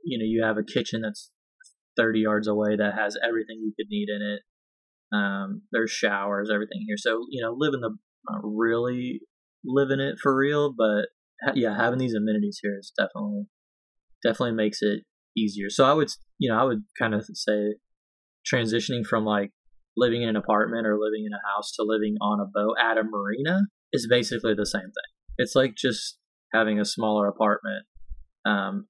you 0.04 0.18
know, 0.18 0.26
you 0.26 0.44
have 0.44 0.58
a 0.58 0.64
kitchen 0.64 1.02
that's 1.02 1.32
30 1.96 2.22
yards 2.22 2.48
away 2.48 2.76
that 2.76 2.94
has 2.98 3.18
everything 3.24 3.60
you 3.62 3.74
could 3.78 3.88
need 3.90 4.08
in 4.10 4.22
it. 4.22 4.42
Um, 5.16 5.62
there's 5.72 5.92
showers, 5.92 6.50
everything 6.52 6.84
here. 6.88 6.98
So 6.98 7.26
you 7.30 7.42
know, 7.44 7.54
living 7.56 7.82
the 7.82 7.96
not 8.30 8.42
really 8.44 9.22
living 9.64 10.00
it 10.00 10.18
for 10.22 10.36
real, 10.36 10.74
but 10.76 11.08
yeah, 11.56 11.78
having 11.78 12.00
these 12.00 12.16
amenities 12.16 12.60
here 12.62 12.78
is 12.80 12.92
definitely 12.98 13.46
definitely 14.24 14.54
makes 14.54 14.82
it 14.82 15.04
easier. 15.38 15.70
So 15.70 15.86
I 15.86 15.94
would, 15.94 16.10
you 16.40 16.50
know, 16.50 16.60
I 16.60 16.64
would 16.64 16.84
kind 16.98 17.14
of 17.14 17.26
say 17.34 17.76
transitioning 18.52 19.06
from 19.06 19.24
like 19.24 19.52
living 19.96 20.24
in 20.24 20.30
an 20.30 20.36
apartment 20.36 20.88
or 20.88 20.98
living 20.98 21.26
in 21.28 21.34
a 21.34 21.56
house 21.56 21.74
to 21.74 21.84
living 21.84 22.16
on 22.22 22.40
a 22.40 22.46
boat 22.46 22.76
at 22.82 22.98
a 22.98 23.04
marina 23.04 23.62
is 23.94 24.08
basically 24.10 24.56
the 24.56 24.66
same 24.66 24.82
thing. 24.82 25.17
It's 25.38 25.56
like 25.56 25.76
just 25.76 26.18
having 26.54 26.80
a 26.80 26.86
smaller 26.86 27.28
apartment, 27.28 27.86
um, 28.46 28.88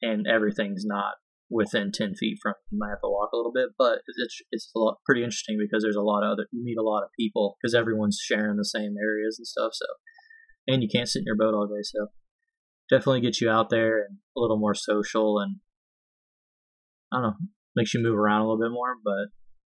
and 0.00 0.26
everything's 0.26 0.84
not 0.84 1.14
within 1.50 1.92
ten 1.92 2.14
feet 2.14 2.38
from. 2.42 2.54
You 2.70 2.78
might 2.78 2.90
have 2.90 3.00
to 3.02 3.08
walk 3.08 3.30
a 3.32 3.36
little 3.36 3.52
bit, 3.52 3.70
but 3.78 4.00
it's 4.06 4.42
it's 4.50 4.70
a 4.74 4.78
lot, 4.78 4.98
pretty 5.06 5.22
interesting 5.22 5.58
because 5.58 5.82
there's 5.82 5.96
a 5.96 6.02
lot 6.02 6.24
of 6.24 6.32
other. 6.32 6.46
You 6.52 6.62
meet 6.64 6.78
a 6.78 6.82
lot 6.82 7.02
of 7.02 7.10
people 7.18 7.56
because 7.60 7.74
everyone's 7.74 8.18
sharing 8.22 8.56
the 8.56 8.64
same 8.64 8.94
areas 9.02 9.38
and 9.38 9.46
stuff. 9.46 9.72
So, 9.72 9.86
and 10.68 10.82
you 10.82 10.88
can't 10.92 11.08
sit 11.08 11.20
in 11.20 11.26
your 11.26 11.36
boat 11.36 11.54
all 11.54 11.66
day. 11.66 11.82
So, 11.82 12.08
definitely 12.90 13.20
get 13.20 13.40
you 13.40 13.48
out 13.48 13.70
there 13.70 14.00
and 14.00 14.18
a 14.36 14.40
little 14.40 14.58
more 14.58 14.74
social 14.74 15.38
and 15.38 15.56
I 17.12 17.16
don't 17.16 17.22
know, 17.22 17.36
makes 17.76 17.92
you 17.94 18.02
move 18.02 18.18
around 18.18 18.40
a 18.40 18.44
little 18.44 18.60
bit 18.60 18.72
more, 18.72 18.96
but 19.02 19.28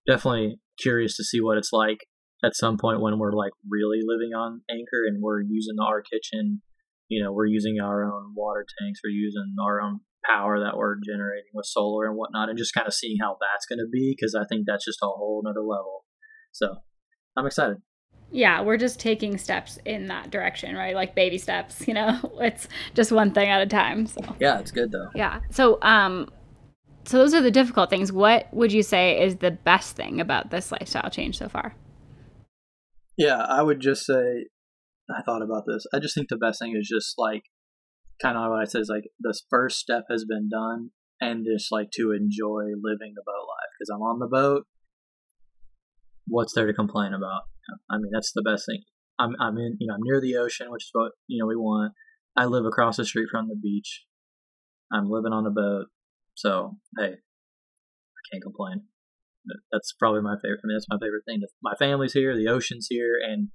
definitely 0.06 0.60
curious 0.78 1.16
to 1.16 1.24
see 1.24 1.40
what 1.40 1.56
it's 1.56 1.72
like 1.72 2.06
at 2.44 2.56
some 2.56 2.76
point 2.76 3.00
when 3.00 3.18
we're 3.18 3.32
like 3.32 3.52
really 3.68 4.00
living 4.04 4.34
on 4.34 4.62
anchor 4.70 5.04
and 5.06 5.22
we're 5.22 5.40
using 5.40 5.76
our 5.80 6.02
kitchen 6.02 6.60
you 7.08 7.22
know 7.22 7.32
we're 7.32 7.46
using 7.46 7.78
our 7.80 8.04
own 8.04 8.32
water 8.34 8.64
tanks 8.80 9.00
we're 9.04 9.10
using 9.10 9.54
our 9.62 9.80
own 9.80 10.00
power 10.24 10.60
that 10.60 10.76
we're 10.76 10.96
generating 11.04 11.50
with 11.52 11.66
solar 11.66 12.06
and 12.06 12.16
whatnot 12.16 12.48
and 12.48 12.56
just 12.56 12.74
kind 12.74 12.86
of 12.86 12.94
seeing 12.94 13.18
how 13.20 13.36
that's 13.40 13.66
going 13.66 13.78
to 13.78 13.88
be 13.90 14.14
because 14.16 14.34
i 14.34 14.44
think 14.48 14.64
that's 14.66 14.84
just 14.84 14.98
a 15.02 15.06
whole 15.06 15.42
nother 15.44 15.60
level. 15.60 16.04
So 16.52 16.76
i'm 17.36 17.46
excited. 17.46 17.78
Yeah 18.30 18.60
we're 18.62 18.76
just 18.76 19.00
taking 19.00 19.36
steps 19.36 19.78
in 19.84 20.06
that 20.06 20.30
direction 20.30 20.76
right? 20.76 20.94
Like 20.94 21.14
baby 21.14 21.38
steps 21.38 21.86
you 21.86 21.94
know? 21.94 22.18
It's 22.40 22.68
just 22.94 23.12
one 23.12 23.32
thing 23.32 23.48
at 23.48 23.60
a 23.60 23.66
time 23.66 24.06
so. 24.06 24.20
Yeah 24.40 24.58
it's 24.58 24.70
good 24.70 24.92
though. 24.92 25.08
Yeah. 25.14 25.40
So 25.50 25.78
um 25.82 26.28
so 27.04 27.18
those 27.18 27.34
are 27.34 27.40
the 27.40 27.50
difficult 27.50 27.90
things. 27.90 28.12
What 28.12 28.46
would 28.54 28.72
you 28.72 28.84
say 28.84 29.20
is 29.20 29.36
the 29.36 29.50
best 29.50 29.96
thing 29.96 30.20
about 30.20 30.50
this 30.50 30.70
lifestyle 30.70 31.10
change 31.10 31.36
so 31.36 31.48
far? 31.48 31.74
Yeah, 33.16 33.38
I 33.42 33.62
would 33.62 33.80
just 33.80 34.06
say 34.06 34.46
I 35.10 35.22
thought 35.22 35.42
about 35.42 35.64
this. 35.66 35.84
I 35.92 35.98
just 35.98 36.14
think 36.14 36.28
the 36.28 36.36
best 36.36 36.60
thing 36.60 36.74
is 36.78 36.88
just 36.88 37.14
like 37.18 37.42
kind 38.20 38.36
of 38.36 38.50
what 38.50 38.60
I 38.60 38.64
said 38.64 38.82
is 38.82 38.88
like 38.88 39.04
this 39.20 39.44
first 39.50 39.78
step 39.78 40.04
has 40.10 40.24
been 40.24 40.48
done 40.48 40.90
and 41.20 41.46
just 41.46 41.70
like 41.70 41.90
to 41.94 42.12
enjoy 42.12 42.72
living 42.82 43.12
the 43.14 43.22
boat 43.24 43.46
life 43.48 43.72
because 43.78 43.90
I'm 43.92 44.02
on 44.02 44.18
the 44.18 44.26
boat. 44.26 44.66
What's 46.26 46.54
there 46.54 46.66
to 46.66 46.72
complain 46.72 47.12
about? 47.12 47.42
I 47.90 47.98
mean, 47.98 48.10
that's 48.12 48.32
the 48.34 48.42
best 48.42 48.64
thing. 48.66 48.82
I'm 49.18 49.34
I'm 49.40 49.56
in 49.58 49.76
you 49.78 49.86
know 49.86 49.94
I'm 49.94 50.02
near 50.02 50.20
the 50.20 50.36
ocean, 50.36 50.70
which 50.70 50.84
is 50.84 50.90
what 50.92 51.12
you 51.26 51.40
know 51.40 51.46
we 51.46 51.56
want. 51.56 51.92
I 52.36 52.46
live 52.46 52.64
across 52.64 52.96
the 52.96 53.04
street 53.04 53.28
from 53.30 53.48
the 53.48 53.56
beach. 53.56 54.04
I'm 54.92 55.10
living 55.10 55.32
on 55.32 55.44
the 55.44 55.50
boat. 55.50 55.86
So 56.34 56.78
hey, 56.98 57.12
I 57.12 58.20
can't 58.30 58.42
complain. 58.42 58.84
That's 59.70 59.92
probably 59.92 60.20
my 60.20 60.36
favorite. 60.36 60.60
I 60.64 60.66
mean, 60.66 60.76
that's 60.76 60.86
my 60.88 60.98
favorite 60.98 61.24
thing. 61.26 61.40
My 61.62 61.74
family's 61.78 62.12
here, 62.12 62.36
the 62.36 62.48
ocean's 62.48 62.86
here, 62.88 63.18
and 63.22 63.48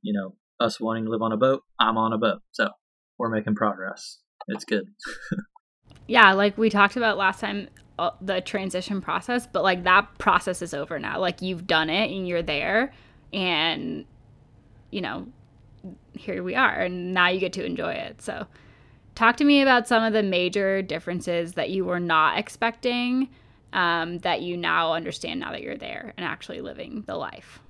you 0.00 0.12
know, 0.12 0.36
us 0.60 0.80
wanting 0.80 1.04
to 1.04 1.10
live 1.10 1.22
on 1.22 1.32
a 1.32 1.36
boat. 1.36 1.62
I'm 1.78 1.96
on 1.96 2.12
a 2.12 2.18
boat, 2.18 2.40
so 2.50 2.70
we're 3.18 3.28
making 3.28 3.54
progress. 3.54 4.18
it's 4.48 4.64
good. 4.64 4.84
yeah, 6.08 6.32
like 6.32 6.58
we 6.58 6.70
talked 6.70 6.96
about 6.96 7.16
last 7.16 7.40
time, 7.40 7.68
uh, 7.98 8.10
the 8.20 8.40
transition 8.40 9.00
process, 9.00 9.46
but 9.46 9.62
like 9.62 9.84
that 9.84 10.18
process 10.18 10.62
is 10.62 10.74
over 10.74 10.98
now. 10.98 11.20
Like 11.20 11.42
you've 11.42 11.66
done 11.66 11.90
it 11.90 12.10
and 12.10 12.26
you're 12.26 12.42
there, 12.42 12.92
and 13.32 14.04
you 14.90 15.00
know, 15.00 15.26
here 16.14 16.42
we 16.42 16.54
are, 16.54 16.80
and 16.80 17.14
now 17.14 17.28
you 17.28 17.40
get 17.40 17.52
to 17.54 17.64
enjoy 17.64 17.92
it. 17.92 18.22
So, 18.22 18.46
talk 19.14 19.36
to 19.36 19.44
me 19.44 19.62
about 19.62 19.86
some 19.86 20.02
of 20.02 20.12
the 20.12 20.22
major 20.22 20.82
differences 20.82 21.52
that 21.52 21.70
you 21.70 21.84
were 21.84 22.00
not 22.00 22.38
expecting 22.38 23.28
um, 23.72 24.18
that 24.18 24.42
you 24.42 24.56
now 24.56 24.92
understand 24.92 25.40
now 25.40 25.52
that 25.52 25.62
you're 25.62 25.78
there 25.78 26.12
and 26.16 26.26
actually 26.26 26.60
living 26.60 27.04
the 27.06 27.16
life. 27.16 27.60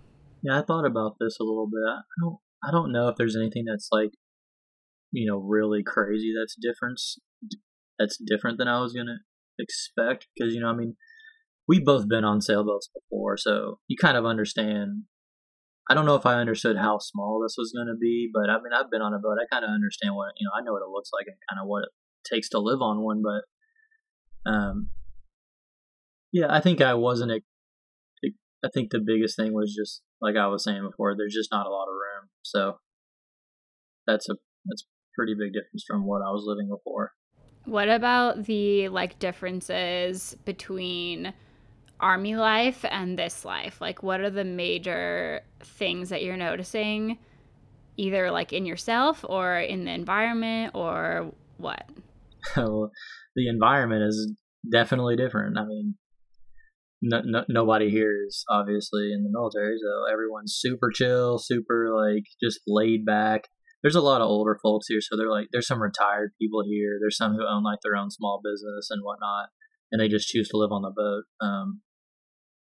Yeah, 0.42 0.58
I 0.58 0.62
thought 0.62 0.84
about 0.84 1.16
this 1.20 1.38
a 1.40 1.44
little 1.44 1.66
bit. 1.66 1.88
I 1.88 2.00
don't, 2.20 2.38
I 2.64 2.70
don't 2.70 2.92
know 2.92 3.08
if 3.08 3.16
there's 3.16 3.36
anything 3.36 3.64
that's 3.64 3.88
like, 3.92 4.10
you 5.12 5.30
know, 5.30 5.38
really 5.38 5.82
crazy 5.84 6.32
that's 6.38 6.56
different. 6.60 7.00
That's 7.98 8.16
different 8.16 8.58
than 8.58 8.68
I 8.68 8.80
was 8.80 8.92
gonna 8.92 9.18
expect 9.58 10.26
because 10.34 10.54
you 10.54 10.60
know, 10.60 10.68
I 10.68 10.74
mean, 10.74 10.96
we've 11.68 11.84
both 11.84 12.08
been 12.08 12.24
on 12.24 12.40
sailboats 12.40 12.88
before, 12.88 13.36
so 13.36 13.78
you 13.88 13.96
kind 14.00 14.16
of 14.16 14.24
understand. 14.26 15.04
I 15.90 15.94
don't 15.94 16.06
know 16.06 16.14
if 16.14 16.26
I 16.26 16.34
understood 16.34 16.76
how 16.76 16.98
small 16.98 17.42
this 17.42 17.56
was 17.58 17.72
going 17.76 17.88
to 17.88 17.98
be, 17.98 18.30
but 18.32 18.48
I 18.48 18.54
mean, 18.62 18.72
I've 18.72 18.90
been 18.90 19.02
on 19.02 19.14
a 19.14 19.18
boat. 19.18 19.38
I 19.42 19.52
kind 19.52 19.64
of 19.64 19.70
understand 19.70 20.14
what 20.14 20.30
you 20.38 20.46
know. 20.46 20.52
I 20.56 20.62
know 20.62 20.72
what 20.72 20.82
it 20.82 20.90
looks 20.90 21.10
like 21.12 21.26
and 21.26 21.36
kind 21.50 21.60
of 21.60 21.68
what 21.68 21.82
it 21.82 21.90
takes 22.32 22.48
to 22.50 22.60
live 22.60 22.80
on 22.80 23.02
one. 23.02 23.22
But, 23.22 24.50
um, 24.50 24.90
yeah, 26.32 26.46
I 26.48 26.60
think 26.60 26.80
I 26.80 26.94
wasn't. 26.94 27.42
I 28.64 28.68
think 28.72 28.90
the 28.90 29.00
biggest 29.04 29.36
thing 29.36 29.52
was 29.52 29.74
just 29.74 30.02
like 30.20 30.36
I 30.36 30.46
was 30.46 30.64
saying 30.64 30.82
before. 30.88 31.16
There's 31.16 31.34
just 31.34 31.50
not 31.52 31.66
a 31.66 31.70
lot 31.70 31.84
of 31.84 31.94
room, 31.94 32.30
so 32.42 32.78
that's 34.06 34.28
a 34.28 34.34
that's 34.64 34.82
a 34.82 34.90
pretty 35.14 35.34
big 35.34 35.52
difference 35.52 35.84
from 35.86 36.06
what 36.06 36.22
I 36.22 36.30
was 36.30 36.44
living 36.46 36.68
before. 36.68 37.12
What 37.64 37.88
about 37.88 38.44
the 38.44 38.88
like 38.88 39.18
differences 39.18 40.36
between 40.44 41.32
army 42.00 42.36
life 42.36 42.84
and 42.88 43.18
this 43.18 43.44
life? 43.44 43.80
Like 43.80 44.02
what 44.02 44.20
are 44.20 44.30
the 44.30 44.44
major 44.44 45.42
things 45.60 46.08
that 46.08 46.22
you're 46.22 46.36
noticing 46.36 47.18
either 47.96 48.30
like 48.30 48.52
in 48.52 48.64
yourself 48.64 49.24
or 49.28 49.58
in 49.58 49.84
the 49.84 49.92
environment 49.92 50.72
or 50.74 51.32
what? 51.58 51.84
well, 52.56 52.90
the 53.36 53.48
environment 53.48 54.02
is 54.02 54.32
definitely 54.70 55.16
different. 55.16 55.56
I 55.58 55.64
mean, 55.64 55.94
no, 57.02 57.20
no, 57.24 57.44
nobody 57.48 57.90
here 57.90 58.24
is 58.26 58.44
obviously 58.48 59.12
in 59.12 59.24
the 59.24 59.30
military, 59.30 59.76
so 59.78 60.10
everyone's 60.10 60.56
super 60.58 60.90
chill, 60.90 61.38
super 61.38 61.94
like 61.94 62.24
just 62.42 62.60
laid 62.66 63.04
back 63.04 63.48
there's 63.82 63.96
a 63.96 64.00
lot 64.00 64.20
of 64.20 64.28
older 64.28 64.58
folks 64.62 64.86
here, 64.88 65.00
so 65.00 65.16
they're 65.16 65.30
like 65.30 65.48
there's 65.52 65.66
some 65.66 65.82
retired 65.82 66.32
people 66.40 66.62
here. 66.64 66.98
There's 67.00 67.16
some 67.16 67.34
who 67.34 67.46
own 67.46 67.64
like 67.64 67.80
their 67.82 67.96
own 67.96 68.10
small 68.10 68.40
business 68.42 68.88
and 68.90 69.02
whatnot, 69.02 69.48
and 69.90 70.00
they 70.00 70.08
just 70.08 70.28
choose 70.28 70.48
to 70.48 70.56
live 70.56 70.70
on 70.70 70.82
the 70.82 70.92
boat. 70.94 71.24
Um, 71.40 71.82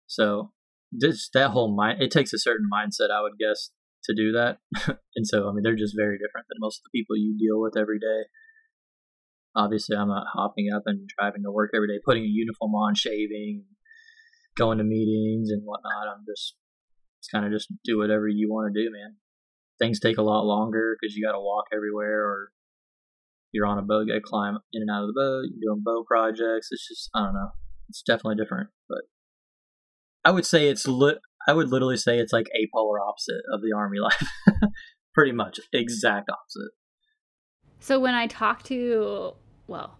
so 0.08 0.52
this 0.92 1.30
that 1.34 1.52
whole 1.52 1.76
mind 1.76 2.02
it 2.02 2.12
takes 2.12 2.34
a 2.34 2.40
certain 2.40 2.68
mindset, 2.72 3.12
I 3.12 3.22
would 3.22 3.38
guess, 3.40 3.70
to 4.06 4.16
do 4.16 4.32
that. 4.32 4.58
and 5.16 5.28
so 5.28 5.48
I 5.48 5.54
mean 5.54 5.62
they're 5.64 5.76
just 5.76 5.96
very 5.96 6.18
different 6.18 6.48
than 6.50 6.58
most 6.60 6.80
of 6.80 6.84
the 6.86 7.00
people 7.00 7.16
you 7.16 7.38
deal 7.38 7.62
with 7.62 7.78
every 7.78 8.00
day. 8.00 8.24
Obviously, 9.56 9.96
I'm 9.96 10.08
not 10.08 10.28
hopping 10.34 10.72
up 10.74 10.84
and 10.86 11.08
driving 11.20 11.44
to 11.44 11.52
work 11.52 11.72
every 11.76 11.88
day, 11.88 12.00
putting 12.04 12.24
a 12.24 12.28
uniform 12.28 12.74
on, 12.74 12.96
shaving, 12.96 13.66
going 14.62 14.78
to 14.78 14.84
meetings 14.84 15.50
and 15.50 15.64
whatnot. 15.66 16.08
I'm 16.08 16.24
just 16.28 16.56
it's 17.20 17.28
kind 17.28 17.46
of 17.46 17.52
just 17.52 17.68
do 17.84 17.98
whatever 17.98 18.28
you 18.28 18.50
want 18.50 18.74
to 18.74 18.84
do, 18.84 18.92
man 18.92 19.16
things 19.82 20.00
take 20.00 20.18
a 20.18 20.22
lot 20.22 20.46
longer 20.46 20.96
because 21.00 21.16
you 21.16 21.26
got 21.26 21.34
to 21.34 21.40
walk 21.40 21.66
everywhere 21.74 22.24
or 22.24 22.52
you're 23.52 23.66
on 23.66 23.80
a 23.80 23.82
boat, 23.82 24.08
got 24.08 24.14
to 24.14 24.22
climb 24.22 24.60
in 24.72 24.84
and 24.84 24.92
out 24.92 25.02
of 25.02 25.08
the 25.08 25.14
boat, 25.14 25.46
you're 25.52 25.74
doing 25.74 25.82
boat 25.84 26.06
projects. 26.06 26.70
It's 26.72 26.88
just, 26.88 27.10
I 27.14 27.26
don't 27.26 27.34
know. 27.34 27.50
It's 27.90 28.02
definitely 28.04 28.36
different. 28.36 28.70
But 28.88 29.02
I 30.24 30.32
would 30.32 30.46
say 30.46 30.70
it's 30.70 30.88
lit. 30.88 31.18
I 31.48 31.54
would 31.54 31.70
literally 31.70 31.98
say 31.98 32.20
it's 32.20 32.32
like 32.32 32.48
a 32.56 32.70
polar 32.74 33.02
opposite 33.02 33.42
of 33.52 33.62
the 33.62 33.76
army 33.76 34.00
life. 34.02 34.24
Pretty 35.14 35.34
much 35.34 35.60
exact 35.74 36.30
opposite. 36.30 36.72
So 37.80 38.00
when 38.00 38.14
I 38.14 38.28
talk 38.28 38.64
to, 38.64 39.34
well, 39.68 39.98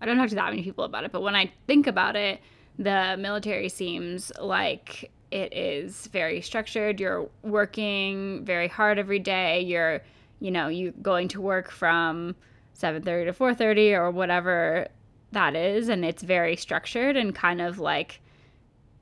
I 0.00 0.06
don't 0.06 0.16
talk 0.16 0.28
to 0.28 0.36
that 0.36 0.50
many 0.50 0.62
people 0.62 0.84
about 0.84 1.04
it, 1.04 1.12
but 1.12 1.22
when 1.22 1.34
I 1.34 1.52
think 1.66 1.88
about 1.88 2.14
it, 2.14 2.40
the 2.78 3.16
military 3.18 3.68
seems 3.68 4.32
like 4.40 5.10
it 5.30 5.52
is 5.52 6.06
very 6.08 6.40
structured. 6.40 7.00
You're 7.00 7.28
working 7.42 8.44
very 8.44 8.68
hard 8.68 8.98
every 8.98 9.18
day. 9.18 9.60
You're, 9.60 10.02
you 10.40 10.50
know, 10.50 10.68
you 10.68 10.92
going 11.02 11.28
to 11.28 11.40
work 11.40 11.70
from 11.70 12.36
7:30 12.74 13.26
to 13.26 13.32
4:30 13.32 13.98
or 13.98 14.10
whatever 14.10 14.88
that 15.32 15.56
is 15.56 15.88
and 15.88 16.04
it's 16.04 16.22
very 16.22 16.54
structured 16.54 17.16
and 17.16 17.34
kind 17.34 17.60
of 17.60 17.78
like 17.80 18.20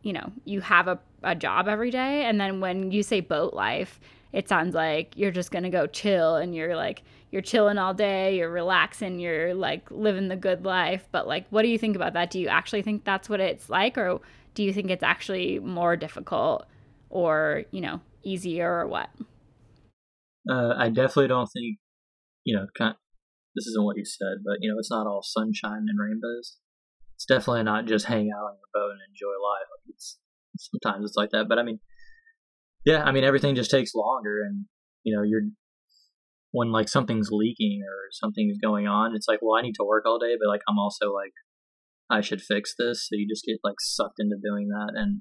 you 0.03 0.13
know, 0.13 0.33
you 0.45 0.61
have 0.61 0.89
a, 0.89 0.99
a 1.23 1.35
job 1.35 1.69
every 1.69 1.91
day 1.91 2.25
and 2.25 2.41
then 2.41 2.61
when 2.61 2.91
you 2.91 3.03
say 3.05 3.21
boat 3.21 3.55
life, 3.55 4.01
it 4.33 4.49
sounds 4.49 4.75
like 4.75 5.17
you're 5.17 5.31
just 5.31 5.51
going 5.51 5.65
to 5.65 5.71
go 5.71 5.87
chill 5.87 6.37
and 6.37 6.55
you're 6.55 6.77
like 6.77 7.03
you're 7.31 7.43
chilling 7.43 7.79
all 7.79 7.95
day, 7.95 8.37
you're 8.37 8.51
relaxing, 8.51 9.19
you're 9.19 9.55
like 9.55 9.91
living 9.91 10.29
the 10.29 10.37
good 10.37 10.65
life. 10.65 11.09
But 11.13 11.27
like 11.27 11.47
what 11.51 11.63
do 11.63 11.69
you 11.69 11.79
think 11.79 11.97
about 11.97 12.13
that? 12.15 12.31
Do 12.31 12.39
you 12.39 12.49
actually 12.49 12.83
think 12.83 13.05
that's 13.05 13.29
what 13.29 13.41
it's 13.41 13.71
like 13.71 13.97
or 13.97 14.21
do 14.55 14.63
you 14.63 14.73
think 14.73 14.91
it's 14.91 15.03
actually 15.03 15.59
more 15.59 15.97
difficult 15.97 16.67
or, 17.09 17.65
you 17.71 17.81
know, 17.81 18.01
easier 18.23 18.81
or 18.81 18.87
what? 18.87 19.09
Uh, 20.49 20.75
I 20.77 20.89
definitely 20.89 21.29
don't 21.29 21.47
think, 21.47 21.79
you 22.45 22.57
know, 22.57 22.67
kind 22.77 22.91
of, 22.91 22.97
this 23.55 23.67
isn't 23.67 23.85
what 23.85 23.97
you 23.97 24.05
said, 24.05 24.43
but, 24.45 24.59
you 24.61 24.71
know, 24.71 24.79
it's 24.79 24.91
not 24.91 25.07
all 25.07 25.23
sunshine 25.23 25.87
and 25.89 25.99
rainbows. 25.99 26.59
It's 27.15 27.27
definitely 27.27 27.63
not 27.63 27.87
just 27.87 28.07
hang 28.07 28.31
out 28.35 28.45
on 28.45 28.57
your 28.57 28.71
boat 28.75 28.91
and 28.91 29.01
enjoy 29.09 29.29
life. 29.29 29.69
It's, 29.89 30.19
sometimes 30.59 31.05
it's 31.05 31.17
like 31.17 31.31
that. 31.31 31.49
But 31.49 31.59
I 31.59 31.63
mean, 31.63 31.79
yeah, 32.85 33.03
I 33.03 33.13
mean, 33.13 33.25
everything 33.25 33.55
just 33.55 33.71
takes 33.71 33.95
longer 33.95 34.43
and, 34.43 34.67
you 35.03 35.17
know, 35.17 35.23
you're, 35.23 35.43
when 36.53 36.71
like 36.71 36.89
something's 36.89 37.31
leaking 37.33 37.83
or 37.83 38.09
something's 38.13 38.59
going 38.59 38.87
on, 38.87 39.17
it's 39.17 39.27
like, 39.27 39.41
well, 39.43 39.59
I 39.59 39.63
need 39.63 39.75
to 39.77 39.85
work 39.85 40.05
all 40.07 40.19
day, 40.19 40.35
but 40.39 40.49
like 40.49 40.61
I'm 40.69 40.79
also 40.79 41.13
like 41.13 41.33
I 42.11 42.21
should 42.21 42.43
fix 42.43 42.75
this. 42.79 43.09
So 43.09 43.17
you 43.17 43.27
just 43.27 43.45
get 43.45 43.59
like 43.65 43.81
sucked 43.81 44.21
into 44.21 44.37
doing 44.43 44.69
that. 44.69 44.93
And 44.95 45.21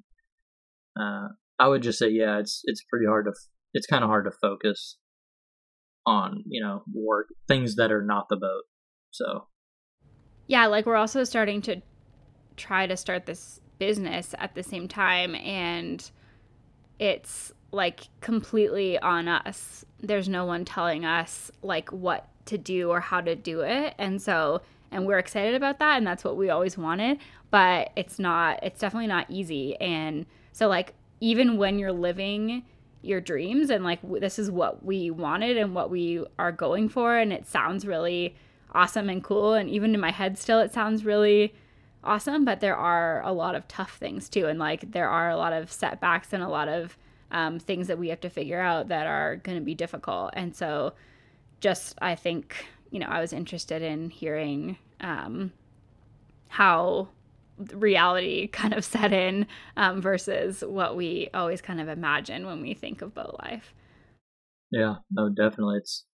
uh, 0.99 1.29
I 1.57 1.69
would 1.69 1.81
just 1.81 1.97
say, 1.97 2.09
yeah, 2.09 2.39
it's 2.39 2.61
it's 2.65 2.83
pretty 2.89 3.05
hard 3.05 3.25
to 3.25 3.33
it's 3.73 3.87
kind 3.87 4.03
of 4.03 4.09
hard 4.09 4.25
to 4.25 4.31
focus 4.31 4.97
on 6.05 6.43
you 6.47 6.61
know 6.61 6.83
work 6.93 7.27
things 7.47 7.75
that 7.75 7.91
are 7.91 8.03
not 8.03 8.27
the 8.29 8.35
boat. 8.35 8.63
So 9.11 9.47
yeah, 10.47 10.67
like 10.67 10.85
we're 10.85 10.97
also 10.97 11.23
starting 11.23 11.61
to 11.63 11.81
try 12.57 12.87
to 12.87 12.97
start 12.97 13.25
this 13.25 13.61
business 13.79 14.35
at 14.37 14.53
the 14.53 14.63
same 14.63 14.89
time, 14.89 15.33
and 15.35 16.11
it's 17.01 17.51
like 17.71 18.07
completely 18.21 18.97
on 18.99 19.27
us. 19.27 19.83
There's 19.99 20.29
no 20.29 20.45
one 20.45 20.63
telling 20.63 21.03
us 21.03 21.51
like 21.61 21.91
what 21.91 22.29
to 22.45 22.57
do 22.57 22.89
or 22.89 23.01
how 23.01 23.19
to 23.19 23.35
do 23.35 23.61
it. 23.61 23.95
And 23.97 24.21
so 24.21 24.61
and 24.91 25.05
we're 25.05 25.17
excited 25.17 25.55
about 25.55 25.79
that 25.79 25.97
and 25.97 26.05
that's 26.05 26.23
what 26.23 26.35
we 26.35 26.49
always 26.49 26.77
wanted 26.77 27.17
but 27.49 27.91
it's 27.95 28.19
not 28.19 28.59
it's 28.61 28.79
definitely 28.79 29.07
not 29.07 29.25
easy 29.29 29.75
and 29.79 30.25
so 30.51 30.67
like 30.67 30.93
even 31.21 31.57
when 31.57 31.79
you're 31.79 31.93
living 31.93 32.63
your 33.01 33.21
dreams 33.21 33.69
and 33.69 33.83
like 33.83 33.99
this 34.19 34.37
is 34.37 34.51
what 34.51 34.85
we 34.85 35.09
wanted 35.09 35.57
and 35.57 35.73
what 35.73 35.89
we 35.89 36.23
are 36.37 36.51
going 36.51 36.89
for 36.89 37.17
and 37.17 37.31
it 37.33 37.47
sounds 37.47 37.85
really 37.85 38.35
awesome 38.73 39.09
and 39.09 39.23
cool 39.23 39.53
and 39.53 39.69
even 39.69 39.95
in 39.95 39.99
my 39.99 40.11
head 40.11 40.37
still 40.37 40.59
it 40.59 40.73
sounds 40.73 41.03
really 41.05 41.53
awesome 42.03 42.43
but 42.45 42.59
there 42.59 42.75
are 42.75 43.21
a 43.23 43.31
lot 43.31 43.55
of 43.55 43.67
tough 43.67 43.97
things 43.97 44.29
too 44.29 44.47
and 44.47 44.59
like 44.59 44.91
there 44.91 45.09
are 45.09 45.29
a 45.29 45.37
lot 45.37 45.53
of 45.53 45.71
setbacks 45.71 46.33
and 46.33 46.43
a 46.43 46.49
lot 46.49 46.67
of 46.67 46.97
um, 47.31 47.59
things 47.59 47.87
that 47.87 47.97
we 47.97 48.09
have 48.09 48.19
to 48.19 48.29
figure 48.29 48.59
out 48.59 48.89
that 48.89 49.07
are 49.07 49.37
going 49.37 49.57
to 49.57 49.63
be 49.63 49.75
difficult 49.75 50.31
and 50.33 50.55
so 50.55 50.93
just 51.59 51.97
i 52.01 52.15
think 52.15 52.65
you 52.91 52.99
know, 52.99 53.07
I 53.07 53.21
was 53.21 53.33
interested 53.33 53.81
in 53.81 54.09
hearing 54.09 54.77
um, 54.99 55.51
how 56.49 57.07
reality 57.57 58.47
kind 58.51 58.73
of 58.73 58.85
set 58.85 59.11
in 59.11 59.47
um, 59.77 60.01
versus 60.01 60.63
what 60.65 60.95
we 60.95 61.29
always 61.33 61.61
kind 61.61 61.81
of 61.81 61.87
imagine 61.87 62.45
when 62.45 62.61
we 62.61 62.73
think 62.73 63.01
of 63.01 63.15
boat 63.15 63.37
life. 63.41 63.73
Yeah, 64.69 64.95
no, 65.09 65.29
definitely. 65.29 65.77
It's 65.77 66.05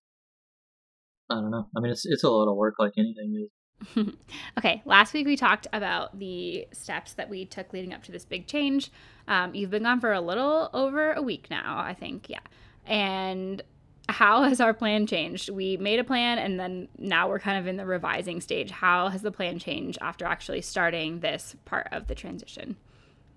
I 1.30 1.36
don't 1.36 1.52
know. 1.52 1.68
I 1.76 1.82
mean, 1.82 1.92
it's 1.92 2.06
it's 2.06 2.24
a 2.24 2.30
lot 2.30 2.50
of 2.50 2.56
work, 2.56 2.76
like 2.80 2.94
anything 2.98 3.36
is. 3.44 3.50
okay, 4.58 4.82
last 4.86 5.14
week 5.14 5.26
we 5.26 5.36
talked 5.36 5.68
about 5.74 6.18
the 6.18 6.68
steps 6.72 7.14
that 7.14 7.30
we 7.30 7.46
took 7.46 7.74
leading 7.74 7.94
up 7.94 8.04
to 8.04 8.12
this 8.12 8.26
big 8.26 8.48
change. 8.48 8.92
Um, 9.28 9.54
you've 9.54 9.70
been 9.70 9.84
gone 9.84 10.00
for 10.00 10.14
a 10.14 10.22
little 10.22 10.70
over 10.74 11.14
a 11.14 11.22
week 11.22 11.48
now, 11.50 11.78
I 11.78 11.94
think, 11.94 12.30
yeah. 12.30 12.40
And 12.86 13.62
how 14.10 14.44
has 14.44 14.62
our 14.62 14.74
plan 14.74 15.06
changed? 15.06 15.50
We 15.50 15.78
made 15.78 16.00
a 16.00 16.04
plan 16.04 16.38
and 16.38 16.60
then 16.60 16.88
now 16.98 17.28
we're 17.28 17.40
kind 17.40 17.60
of 17.60 17.68
in 17.68 17.78
the 17.78 17.86
revising 17.86 18.42
stage. 18.42 18.72
How 18.72 19.10
has 19.10 19.22
the 19.22 19.32
plan 19.32 19.60
changed 19.60 19.98
after 20.02 20.26
actually 20.26 20.62
starting 20.62 21.20
this 21.20 21.56
part 21.66 21.88
of 21.92 22.08
the 22.08 22.16
transition? 22.16 22.78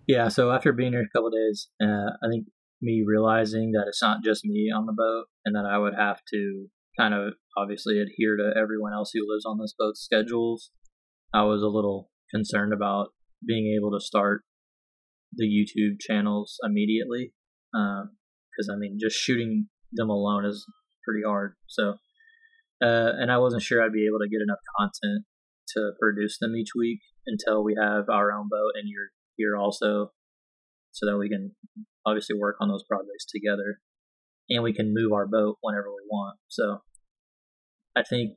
Yeah, 0.06 0.28
so 0.28 0.50
after 0.52 0.72
being 0.72 0.92
here 0.92 1.02
a 1.02 1.08
couple 1.08 1.30
days, 1.30 1.68
uh, 1.82 2.10
I 2.22 2.28
think 2.30 2.46
me 2.80 3.02
realizing 3.06 3.72
that 3.72 3.84
it's 3.88 4.02
not 4.02 4.22
just 4.24 4.44
me 4.44 4.70
on 4.74 4.86
the 4.86 4.92
boat 4.92 5.26
and 5.44 5.54
that 5.54 5.66
I 5.66 5.76
would 5.78 5.94
have 5.94 6.20
to 6.32 6.68
kind 6.98 7.14
of 7.14 7.34
obviously 7.56 8.00
adhere 8.00 8.36
to 8.36 8.52
everyone 8.60 8.92
else 8.92 9.10
who 9.12 9.20
lives 9.28 9.44
on 9.46 9.58
this 9.58 9.74
boat's 9.78 10.00
schedules. 10.00 10.70
I 11.32 11.42
was 11.44 11.62
a 11.62 11.68
little 11.68 12.10
concerned 12.32 12.72
about 12.72 13.08
being 13.46 13.74
able 13.76 13.90
to 13.92 14.04
start 14.04 14.42
the 15.32 15.46
YouTube 15.46 16.00
channels 16.00 16.58
immediately 16.64 17.32
because 17.72 18.68
um, 18.68 18.74
I 18.74 18.76
mean 18.76 18.98
just 19.00 19.16
shooting 19.16 19.68
them 19.92 20.10
alone 20.10 20.44
is 20.44 20.66
pretty 21.04 21.22
hard. 21.26 21.54
So, 21.66 21.94
uh, 22.82 23.12
and 23.18 23.30
I 23.30 23.38
wasn't 23.38 23.62
sure 23.62 23.82
I'd 23.82 23.92
be 23.92 24.06
able 24.06 24.18
to 24.20 24.28
get 24.28 24.42
enough 24.42 24.58
content 24.78 25.24
to 25.76 25.92
produce 26.00 26.38
them 26.38 26.54
each 26.56 26.70
week 26.76 27.00
until 27.26 27.62
we 27.62 27.76
have 27.80 28.08
our 28.08 28.32
own 28.32 28.48
boat 28.50 28.72
and 28.74 28.88
you're 28.88 29.10
here 29.36 29.56
also, 29.56 30.10
so 30.92 31.06
that 31.06 31.18
we 31.18 31.28
can 31.28 31.54
obviously 32.04 32.36
work 32.36 32.56
on 32.60 32.68
those 32.68 32.84
projects 32.88 33.26
together, 33.32 33.80
and 34.50 34.62
we 34.62 34.74
can 34.74 34.92
move 34.92 35.12
our 35.12 35.26
boat 35.26 35.56
whenever 35.62 35.88
we 35.88 36.04
want. 36.10 36.38
So, 36.48 36.82
I 37.96 38.02
think 38.02 38.36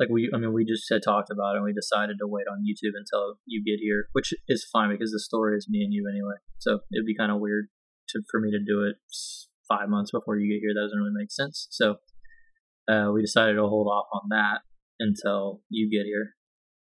like 0.00 0.08
we, 0.08 0.30
I 0.34 0.38
mean, 0.38 0.54
we 0.54 0.64
just 0.64 0.88
had 0.90 1.02
talked 1.04 1.28
about 1.30 1.54
it 1.54 1.56
and 1.56 1.64
we 1.64 1.74
decided 1.74 2.16
to 2.18 2.26
wait 2.26 2.48
on 2.50 2.64
YouTube 2.64 2.96
until 2.96 3.36
you 3.44 3.62
get 3.62 3.84
here, 3.84 4.08
which 4.12 4.32
is 4.48 4.66
fine 4.72 4.88
because 4.88 5.12
the 5.12 5.20
story 5.20 5.58
is 5.58 5.68
me 5.68 5.82
and 5.84 5.92
you 5.92 6.08
anyway. 6.10 6.40
So 6.58 6.80
it'd 6.90 7.04
be 7.04 7.14
kind 7.14 7.30
of 7.30 7.38
weird 7.38 7.66
to, 8.08 8.22
for 8.30 8.40
me 8.40 8.50
to 8.50 8.58
do 8.58 8.88
it 8.88 8.96
five 9.68 9.90
months 9.90 10.10
before 10.10 10.38
you 10.38 10.50
get 10.50 10.64
here. 10.64 10.72
That 10.72 10.88
doesn't 10.88 10.98
really 10.98 11.12
make 11.14 11.30
sense. 11.30 11.68
So 11.70 11.96
uh, 12.90 13.12
we 13.12 13.20
decided 13.20 13.54
to 13.54 13.68
hold 13.68 13.88
off 13.88 14.06
on 14.12 14.30
that 14.30 14.64
until 14.98 15.60
you 15.68 15.90
get 15.90 16.06
here. 16.06 16.34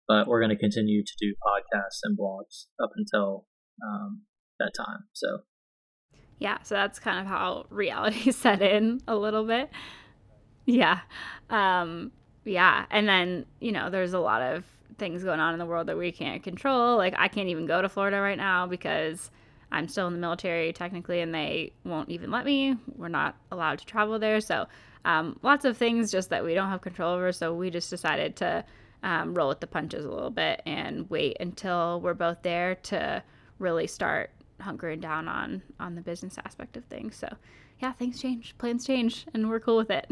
But 0.06 0.28
we're 0.28 0.40
going 0.40 0.54
to 0.54 0.56
continue 0.56 1.02
to 1.04 1.12
do 1.20 1.34
podcasts 1.44 2.00
and 2.04 2.16
blogs 2.16 2.66
up 2.82 2.90
until 2.96 3.46
um, 3.84 4.22
that 4.60 4.72
time. 4.78 5.10
So 5.12 5.40
yeah, 6.38 6.58
so 6.62 6.74
that's 6.74 6.98
kind 6.98 7.18
of 7.18 7.26
how 7.26 7.66
reality 7.70 8.30
set 8.32 8.62
in 8.62 9.00
a 9.08 9.16
little 9.16 9.44
bit. 9.44 9.70
Yeah. 10.64 11.00
Um, 11.50 12.12
yeah. 12.44 12.86
And 12.90 13.08
then, 13.08 13.46
you 13.60 13.72
know, 13.72 13.90
there's 13.90 14.12
a 14.12 14.18
lot 14.18 14.42
of 14.42 14.64
things 14.98 15.22
going 15.22 15.40
on 15.40 15.52
in 15.52 15.58
the 15.58 15.66
world 15.66 15.86
that 15.88 15.96
we 15.96 16.12
can't 16.12 16.42
control. 16.42 16.96
Like, 16.96 17.14
I 17.16 17.28
can't 17.28 17.48
even 17.48 17.66
go 17.66 17.80
to 17.80 17.88
Florida 17.88 18.20
right 18.20 18.36
now 18.36 18.66
because 18.66 19.30
I'm 19.70 19.88
still 19.88 20.06
in 20.06 20.12
the 20.12 20.18
military 20.18 20.72
technically 20.72 21.20
and 21.20 21.34
they 21.34 21.72
won't 21.84 22.10
even 22.10 22.30
let 22.30 22.44
me. 22.44 22.76
We're 22.96 23.08
not 23.08 23.36
allowed 23.50 23.78
to 23.78 23.86
travel 23.86 24.18
there. 24.18 24.40
So, 24.40 24.66
um, 25.04 25.38
lots 25.42 25.64
of 25.64 25.76
things 25.76 26.10
just 26.10 26.30
that 26.30 26.44
we 26.44 26.54
don't 26.54 26.68
have 26.68 26.80
control 26.80 27.14
over. 27.14 27.32
So, 27.32 27.54
we 27.54 27.70
just 27.70 27.88
decided 27.90 28.36
to 28.36 28.64
um, 29.02 29.34
roll 29.34 29.48
with 29.48 29.60
the 29.60 29.66
punches 29.66 30.04
a 30.04 30.10
little 30.10 30.30
bit 30.30 30.60
and 30.66 31.08
wait 31.08 31.36
until 31.40 32.00
we're 32.00 32.14
both 32.14 32.42
there 32.42 32.74
to 32.74 33.22
really 33.58 33.86
start 33.86 34.30
hunkering 34.60 35.00
down 35.00 35.28
on 35.28 35.62
on 35.78 35.94
the 35.94 36.00
business 36.00 36.36
aspect 36.44 36.76
of 36.76 36.84
things. 36.84 37.16
So, 37.16 37.28
yeah, 37.80 37.92
things 37.92 38.20
change, 38.20 38.56
plans 38.58 38.86
change, 38.86 39.26
and 39.32 39.48
we're 39.48 39.60
cool 39.60 39.76
with 39.76 39.90
it. 39.90 40.08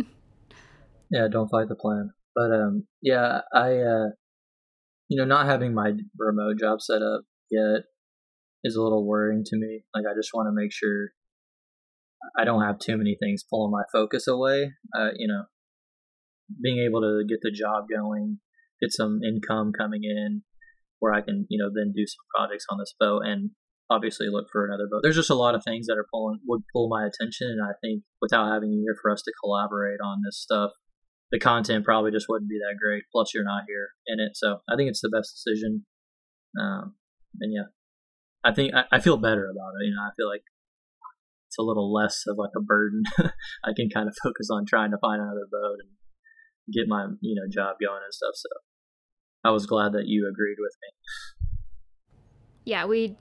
Yeah, 1.11 1.29
don't 1.31 1.49
fight 1.49 1.69
the 1.69 1.77
plan. 1.77 2.11
But 2.35 2.53
um, 2.53 2.87
yeah, 3.01 3.41
I 3.53 3.79
uh, 3.79 4.07
you 5.09 5.19
know, 5.19 5.25
not 5.25 5.47
having 5.47 5.75
my 5.75 5.93
remote 6.19 6.59
job 6.59 6.81
set 6.81 7.03
up 7.03 7.23
yet 7.51 7.85
is 8.65 8.77
a 8.77 8.83
little 8.83 9.07
worrying 9.07 9.45
to 9.45 9.57
me. 9.57 9.85
Like, 9.95 10.05
I 10.11 10.15
just 10.17 10.31
want 10.35 10.49
to 10.49 10.53
make 10.53 10.73
sure 10.73 11.11
I 12.37 12.45
don't 12.45 12.63
have 12.63 12.79
too 12.79 12.97
many 12.97 13.17
things 13.21 13.45
pulling 13.49 13.71
my 13.71 13.85
focus 13.93 14.27
away. 14.27 14.73
Uh, 14.99 15.11
you 15.17 15.29
know, 15.29 15.45
being 16.63 16.79
able 16.79 17.01
to 17.01 17.25
get 17.29 17.39
the 17.43 17.53
job 17.53 17.85
going, 17.89 18.39
get 18.81 18.93
some 18.93 19.21
income 19.23 19.73
coming 19.77 20.03
in, 20.05 20.43
where 20.99 21.15
I 21.15 21.21
can, 21.21 21.47
you 21.49 21.63
know, 21.63 21.71
then 21.73 21.93
do 21.95 22.05
some 22.07 22.25
projects 22.35 22.67
on 22.69 22.79
this 22.79 22.95
boat 22.99 23.23
and 23.25 23.51
obviously 23.91 24.29
look 24.29 24.47
for 24.51 24.67
another 24.67 24.87
boat. 24.91 25.01
There's 25.03 25.17
just 25.17 25.31
a 25.31 25.35
lot 25.35 25.55
of 25.55 25.63
things 25.65 25.87
that 25.87 25.99
are 25.99 26.07
pulling 26.13 26.41
would 26.47 26.63
pull 26.73 26.89
my 26.89 27.07
attention, 27.07 27.49
and 27.49 27.63
I 27.63 27.75
think 27.81 28.03
without 28.21 28.53
having 28.53 28.73
you 28.73 28.83
here 28.83 28.97
for 29.01 29.11
us 29.11 29.23
to 29.23 29.33
collaborate 29.43 30.01
on 30.03 30.23
this 30.25 30.41
stuff, 30.41 30.73
the 31.31 31.39
content 31.39 31.85
probably 31.85 32.11
just 32.11 32.27
wouldn't 32.29 32.51
be 32.51 32.59
that 32.59 32.79
great. 32.81 33.05
Plus, 33.13 33.33
you're 33.35 33.45
not 33.45 33.65
here 33.69 33.89
in 34.07 34.21
it, 34.21 34.33
so 34.35 34.59
I 34.69 34.77
think 34.77 34.89
it's 34.89 35.01
the 35.01 35.09
best 35.09 35.35
decision. 35.35 35.85
Um, 36.61 36.95
and 37.41 37.53
yeah, 37.53 37.69
I 38.45 38.55
think 38.55 38.75
I, 38.75 38.85
I 38.93 39.01
feel 39.01 39.17
better 39.17 39.51
about 39.51 39.75
it. 39.81 39.87
You 39.87 39.95
know, 39.95 40.03
I 40.03 40.11
feel 40.17 40.29
like 40.29 40.43
it's 41.49 41.59
a 41.59 41.63
little 41.63 41.93
less 41.93 42.25
of 42.27 42.37
like 42.39 42.53
a 42.57 42.61
burden. 42.61 43.03
I 43.65 43.73
can 43.75 43.89
kind 43.91 44.09
of 44.09 44.17
focus 44.23 44.49
on 44.51 44.67
trying 44.67 44.91
to 44.91 44.99
find 44.99 45.21
another 45.21 45.47
boat 45.51 45.79
and 45.81 45.91
get 46.73 46.89
my 46.89 47.07
you 47.21 47.35
know 47.35 47.49
job 47.51 47.77
going 47.81 48.03
and 48.05 48.15
stuff. 48.15 48.35
So 48.35 48.49
I 49.45 49.51
was 49.51 49.67
glad 49.67 49.93
that 49.93 50.07
you 50.07 50.29
agreed 50.29 50.57
with 50.59 50.75
me. 50.83 51.49
Yeah, 52.65 52.87
we 52.87 53.17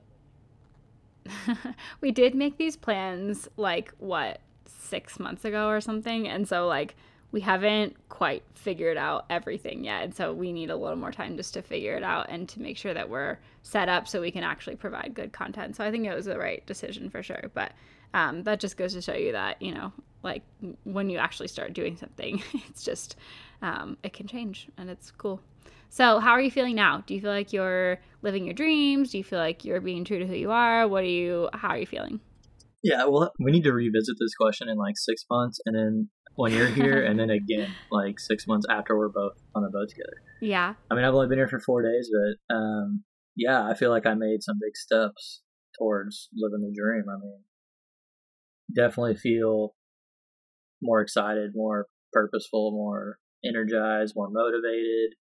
we 2.00 2.10
did 2.10 2.34
make 2.34 2.56
these 2.56 2.76
plans 2.76 3.48
like 3.56 3.92
what 3.98 4.40
six 4.66 5.18
months 5.18 5.44
ago 5.44 5.68
or 5.68 5.80
something, 5.80 6.28
and 6.28 6.48
so 6.48 6.66
like 6.66 6.94
we 7.32 7.40
haven't 7.40 7.96
quite 8.08 8.42
figured 8.54 8.96
out 8.96 9.26
everything 9.28 9.84
yet. 9.84 10.04
And 10.04 10.14
so 10.14 10.32
we 10.32 10.52
need 10.52 10.70
a 10.70 10.76
little 10.76 10.96
more 10.96 11.12
time 11.12 11.36
just 11.36 11.54
to 11.54 11.62
figure 11.62 11.96
it 11.96 12.02
out 12.02 12.26
and 12.30 12.48
to 12.48 12.62
make 12.62 12.76
sure 12.76 12.94
that 12.94 13.10
we're 13.10 13.38
set 13.62 13.88
up 13.88 14.08
so 14.08 14.20
we 14.20 14.30
can 14.30 14.44
actually 14.44 14.76
provide 14.76 15.12
good 15.12 15.32
content. 15.32 15.76
So 15.76 15.84
I 15.84 15.90
think 15.90 16.06
it 16.06 16.14
was 16.14 16.24
the 16.24 16.38
right 16.38 16.64
decision 16.66 17.10
for 17.10 17.22
sure. 17.22 17.50
But 17.52 17.72
um, 18.14 18.42
that 18.44 18.60
just 18.60 18.76
goes 18.76 18.92
to 18.94 19.02
show 19.02 19.14
you 19.14 19.32
that, 19.32 19.60
you 19.60 19.74
know, 19.74 19.92
like 20.22 20.42
when 20.84 21.10
you 21.10 21.18
actually 21.18 21.48
start 21.48 21.72
doing 21.72 21.96
something, 21.96 22.42
it's 22.68 22.82
just, 22.82 23.16
um, 23.62 23.96
it 24.02 24.12
can 24.12 24.26
change 24.26 24.68
and 24.76 24.90
it's 24.90 25.10
cool. 25.10 25.40
So, 25.88 26.18
how 26.18 26.32
are 26.32 26.40
you 26.40 26.50
feeling 26.50 26.74
now? 26.74 27.04
Do 27.06 27.14
you 27.14 27.20
feel 27.20 27.30
like 27.30 27.52
you're 27.52 28.00
living 28.22 28.44
your 28.44 28.54
dreams? 28.54 29.12
Do 29.12 29.18
you 29.18 29.24
feel 29.24 29.38
like 29.38 29.64
you're 29.64 29.80
being 29.80 30.04
true 30.04 30.18
to 30.18 30.26
who 30.26 30.34
you 30.34 30.50
are? 30.50 30.86
What 30.88 31.04
are 31.04 31.08
you, 31.08 31.48
how 31.52 31.68
are 31.68 31.78
you 31.78 31.86
feeling? 31.86 32.20
Yeah, 32.82 33.04
well, 33.06 33.32
we 33.40 33.52
need 33.52 33.64
to 33.64 33.72
revisit 33.72 34.16
this 34.18 34.34
question 34.34 34.68
in 34.68 34.76
like 34.76 34.94
six 34.96 35.24
months 35.30 35.60
and 35.64 35.76
then 35.76 36.08
when 36.36 36.52
you're 36.52 36.68
here, 36.68 37.02
and 37.02 37.18
then 37.18 37.30
again 37.40 37.70
like 37.90 38.20
six 38.20 38.46
months 38.46 38.66
after 38.70 38.96
we're 38.96 39.08
both 39.08 39.32
on 39.54 39.64
a 39.64 39.70
boat 39.70 39.88
together. 39.88 40.22
Yeah. 40.40 40.74
I 40.90 40.94
mean, 40.94 41.04
I've 41.04 41.14
only 41.14 41.28
been 41.28 41.38
here 41.38 41.48
for 41.48 41.60
four 41.60 41.82
days, 41.82 42.10
but 42.12 42.54
um, 42.54 43.04
yeah, 43.34 43.66
I 43.66 43.74
feel 43.74 43.90
like 43.90 44.06
I 44.06 44.14
made 44.14 44.42
some 44.42 44.56
big 44.60 44.76
steps 44.76 45.42
towards 45.78 46.28
living 46.36 46.60
the 46.60 46.74
dream. 46.76 47.04
I 47.08 47.18
mean, 47.20 47.40
definitely 48.74 49.16
feel 49.16 49.74
more 50.82 51.00
excited, 51.00 51.52
more 51.54 51.86
purposeful, 52.12 52.72
more 52.72 53.18
energized, 53.44 54.14
more 54.16 54.30
motivated. 54.30 55.14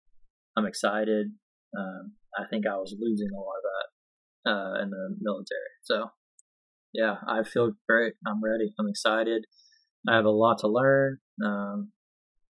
I'm 0.56 0.66
excited. 0.66 1.28
Um, 1.76 2.12
I 2.38 2.46
think 2.48 2.66
I 2.66 2.76
was 2.76 2.94
losing 2.98 3.28
a 3.32 3.38
lot 3.38 3.58
of 3.58 3.64
that 3.74 4.50
uh, 4.50 4.82
in 4.82 4.90
the 4.90 5.16
military. 5.20 5.74
So, 5.82 6.10
yeah, 6.92 7.16
I 7.28 7.42
feel 7.42 7.72
great. 7.88 8.14
I'm 8.26 8.42
ready. 8.42 8.72
I'm 8.78 8.88
excited. 8.88 9.44
I 10.08 10.16
have 10.16 10.24
a 10.24 10.30
lot 10.30 10.58
to 10.58 10.68
learn, 10.68 11.18
um, 11.44 11.92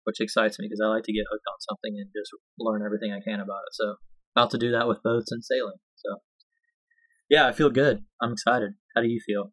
which 0.06 0.22
excites 0.22 0.58
me 0.58 0.68
because 0.68 0.82
I 0.84 0.88
like 0.88 1.04
to 1.04 1.14
get 1.14 1.26
hooked 1.30 1.46
on 1.48 1.60
something 1.60 2.00
and 2.00 2.10
just 2.16 2.32
learn 2.60 2.82
everything 2.86 3.12
I 3.12 3.20
can 3.24 3.40
about 3.40 3.68
it. 3.68 3.74
So 3.74 3.96
about 4.36 4.52
to 4.52 4.58
do 4.58 4.72
that 4.72 4.88
with 4.88 5.04
boats 5.04 5.32
and 5.32 5.44
sailing. 5.44 5.78
So 5.96 6.18
yeah, 7.30 7.48
I 7.48 7.52
feel 7.52 7.70
good. 7.70 8.04
I'm 8.22 8.32
excited. 8.32 8.74
How 8.96 9.02
do 9.02 9.08
you 9.08 9.20
feel? 9.26 9.52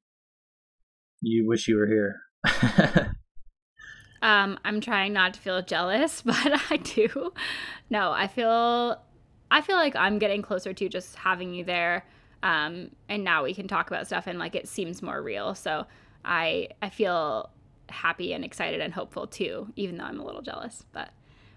You 1.21 1.47
wish 1.47 1.69
you 1.69 1.77
were 1.77 1.87
here. 1.87 2.21
um, 4.23 4.59
I'm 4.65 4.81
trying 4.81 5.13
not 5.13 5.35
to 5.35 5.41
feel 5.41 5.63
jealous, 5.63 6.23
but 6.25 6.37
I 6.71 6.77
do. 6.77 7.33
No, 7.91 8.13
I 8.13 8.29
feel 8.29 9.01
I 9.51 9.61
feel 9.63 9.77
like 9.77 9.97
I'm 9.97 10.19
getting 10.19 10.43
closer 10.43 10.73
to 10.73 10.89
just 10.89 11.17
having 11.17 11.55
you 11.55 11.65
there. 11.65 12.05
Um, 12.43 12.91
and 13.09 13.25
now 13.25 13.43
we 13.45 13.55
can 13.55 13.67
talk 13.67 13.89
about 13.89 14.07
stuff 14.07 14.27
and 14.27 14.39
like 14.39 14.55
it 14.55 14.69
seems 14.69 15.03
more 15.03 15.23
real. 15.23 15.55
So 15.55 15.87
I 16.25 16.69
I 16.83 16.91
feel 16.91 17.51
happy 17.89 18.33
and 18.33 18.45
excited 18.45 18.81
and 18.81 18.93
hopeful 18.93 19.27
too, 19.27 19.73
even 19.77 19.97
though 19.97 20.05
I'm 20.05 20.21
a 20.21 20.25
little 20.25 20.43
jealous. 20.43 20.85
But 20.93 21.11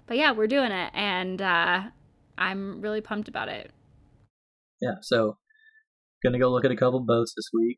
but 0.08 0.18
yeah, 0.18 0.32
we're 0.32 0.48
doing 0.48 0.72
it 0.72 0.92
and 0.94 1.42
uh, 1.42 1.84
I'm 2.38 2.82
really 2.82 3.02
pumped 3.02 3.28
about 3.28 3.50
it. 3.50 3.72
Yeah, 4.82 4.96
so 5.02 5.38
gonna 6.24 6.40
go 6.40 6.52
look 6.52 6.66
at 6.66 6.72
a 6.72 6.76
couple 6.76 7.00
boats 7.02 7.34
this 7.36 7.50
week. 7.54 7.78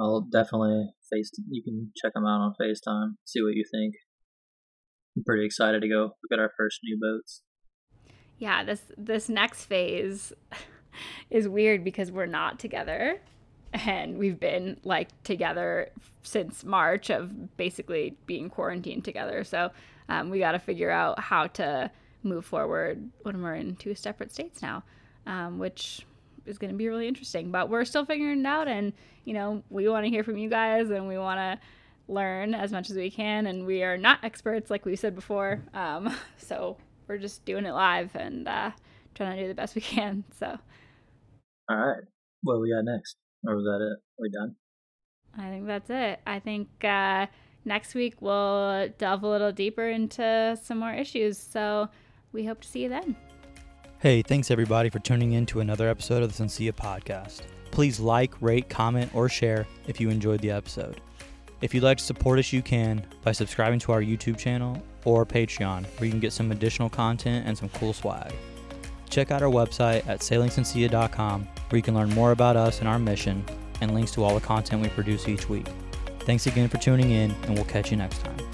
I'll 0.00 0.22
definitely 0.22 0.86
face. 1.10 1.30
You 1.50 1.62
can 1.62 1.92
check 2.02 2.14
them 2.14 2.24
out 2.24 2.40
on 2.40 2.54
Facetime, 2.60 3.14
see 3.24 3.42
what 3.42 3.54
you 3.54 3.64
think. 3.70 3.94
I'm 5.16 5.24
pretty 5.24 5.44
excited 5.44 5.82
to 5.82 5.88
go 5.88 6.02
look 6.02 6.32
at 6.32 6.38
our 6.38 6.50
first 6.56 6.80
new 6.82 6.98
boats. 7.00 7.42
Yeah, 8.38 8.64
this 8.64 8.82
this 8.96 9.28
next 9.28 9.66
phase 9.66 10.32
is 11.30 11.48
weird 11.48 11.84
because 11.84 12.10
we're 12.10 12.26
not 12.26 12.58
together 12.58 13.20
and 13.72 14.18
we've 14.18 14.38
been 14.38 14.78
like 14.84 15.08
together 15.22 15.90
since 16.22 16.64
March 16.64 17.10
of 17.10 17.56
basically 17.56 18.16
being 18.26 18.50
quarantined 18.50 19.04
together. 19.04 19.44
So 19.44 19.70
um, 20.08 20.30
we 20.30 20.38
got 20.38 20.52
to 20.52 20.58
figure 20.58 20.90
out 20.90 21.18
how 21.18 21.46
to 21.48 21.90
move 22.22 22.44
forward 22.44 23.10
when 23.22 23.42
we're 23.42 23.54
in 23.54 23.76
two 23.76 23.94
separate 23.94 24.32
states 24.32 24.62
now, 24.62 24.82
um, 25.26 25.58
which 25.58 26.06
is 26.46 26.58
going 26.58 26.72
to 26.72 26.76
be 26.76 26.88
really 26.88 27.08
interesting. 27.08 27.50
But 27.50 27.68
we're 27.68 27.84
still 27.84 28.04
figuring 28.04 28.40
it 28.40 28.46
out, 28.46 28.68
and 28.68 28.92
you 29.24 29.34
know 29.34 29.62
we 29.70 29.88
want 29.88 30.04
to 30.04 30.10
hear 30.10 30.24
from 30.24 30.38
you 30.38 30.48
guys, 30.48 30.90
and 30.90 31.08
we 31.08 31.18
want 31.18 31.38
to 31.38 31.66
learn 32.12 32.54
as 32.54 32.72
much 32.72 32.90
as 32.90 32.96
we 32.96 33.10
can. 33.10 33.46
And 33.46 33.66
we 33.66 33.82
are 33.82 33.96
not 33.96 34.20
experts, 34.22 34.70
like 34.70 34.84
we 34.84 34.96
said 34.96 35.14
before, 35.14 35.62
um, 35.74 36.14
so 36.36 36.76
we're 37.08 37.18
just 37.18 37.44
doing 37.44 37.66
it 37.66 37.72
live 37.72 38.14
and 38.14 38.48
uh, 38.48 38.70
trying 39.14 39.36
to 39.36 39.42
do 39.42 39.48
the 39.48 39.54
best 39.54 39.74
we 39.74 39.80
can. 39.80 40.24
So. 40.38 40.58
All 41.68 41.76
right. 41.76 42.02
What 42.42 42.60
we 42.60 42.72
got 42.72 42.84
next? 42.84 43.16
Or 43.46 43.56
was 43.56 43.64
that 43.64 43.84
it? 43.84 43.98
We 44.18 44.30
done? 44.30 44.56
I 45.38 45.48
think 45.50 45.66
that's 45.66 45.90
it. 45.90 46.20
I 46.26 46.38
think 46.38 46.68
uh, 46.84 47.26
next 47.64 47.94
week 47.94 48.20
we'll 48.20 48.88
delve 48.98 49.22
a 49.22 49.28
little 49.28 49.52
deeper 49.52 49.88
into 49.88 50.58
some 50.62 50.78
more 50.78 50.92
issues. 50.92 51.38
So 51.38 51.88
we 52.32 52.44
hope 52.44 52.60
to 52.60 52.68
see 52.68 52.82
you 52.82 52.88
then. 52.88 53.16
Hey, 54.02 54.20
thanks 54.20 54.50
everybody 54.50 54.90
for 54.90 54.98
tuning 54.98 55.34
in 55.34 55.46
to 55.46 55.60
another 55.60 55.88
episode 55.88 56.24
of 56.24 56.36
the 56.36 56.42
Sensia 56.42 56.72
podcast. 56.72 57.42
Please 57.70 58.00
like, 58.00 58.34
rate, 58.42 58.68
comment, 58.68 59.14
or 59.14 59.28
share 59.28 59.64
if 59.86 60.00
you 60.00 60.10
enjoyed 60.10 60.40
the 60.40 60.50
episode. 60.50 61.00
If 61.60 61.72
you'd 61.72 61.84
like 61.84 61.98
to 61.98 62.04
support 62.04 62.40
us, 62.40 62.52
you 62.52 62.62
can 62.62 63.06
by 63.22 63.30
subscribing 63.30 63.78
to 63.78 63.92
our 63.92 64.02
YouTube 64.02 64.38
channel 64.38 64.82
or 65.04 65.24
Patreon, 65.24 65.86
where 65.86 66.06
you 66.06 66.10
can 66.10 66.18
get 66.18 66.32
some 66.32 66.50
additional 66.50 66.90
content 66.90 67.46
and 67.46 67.56
some 67.56 67.68
cool 67.68 67.92
swag. 67.92 68.32
Check 69.08 69.30
out 69.30 69.40
our 69.40 69.48
website 69.48 70.04
at 70.08 70.18
sailingsensia.com, 70.18 71.46
where 71.68 71.76
you 71.76 71.82
can 71.84 71.94
learn 71.94 72.10
more 72.10 72.32
about 72.32 72.56
us 72.56 72.80
and 72.80 72.88
our 72.88 72.98
mission, 72.98 73.44
and 73.80 73.94
links 73.94 74.10
to 74.14 74.24
all 74.24 74.34
the 74.34 74.40
content 74.40 74.82
we 74.82 74.88
produce 74.88 75.28
each 75.28 75.48
week. 75.48 75.68
Thanks 76.22 76.48
again 76.48 76.68
for 76.68 76.78
tuning 76.78 77.12
in, 77.12 77.30
and 77.44 77.54
we'll 77.54 77.66
catch 77.66 77.92
you 77.92 77.96
next 77.96 78.18
time. 78.24 78.51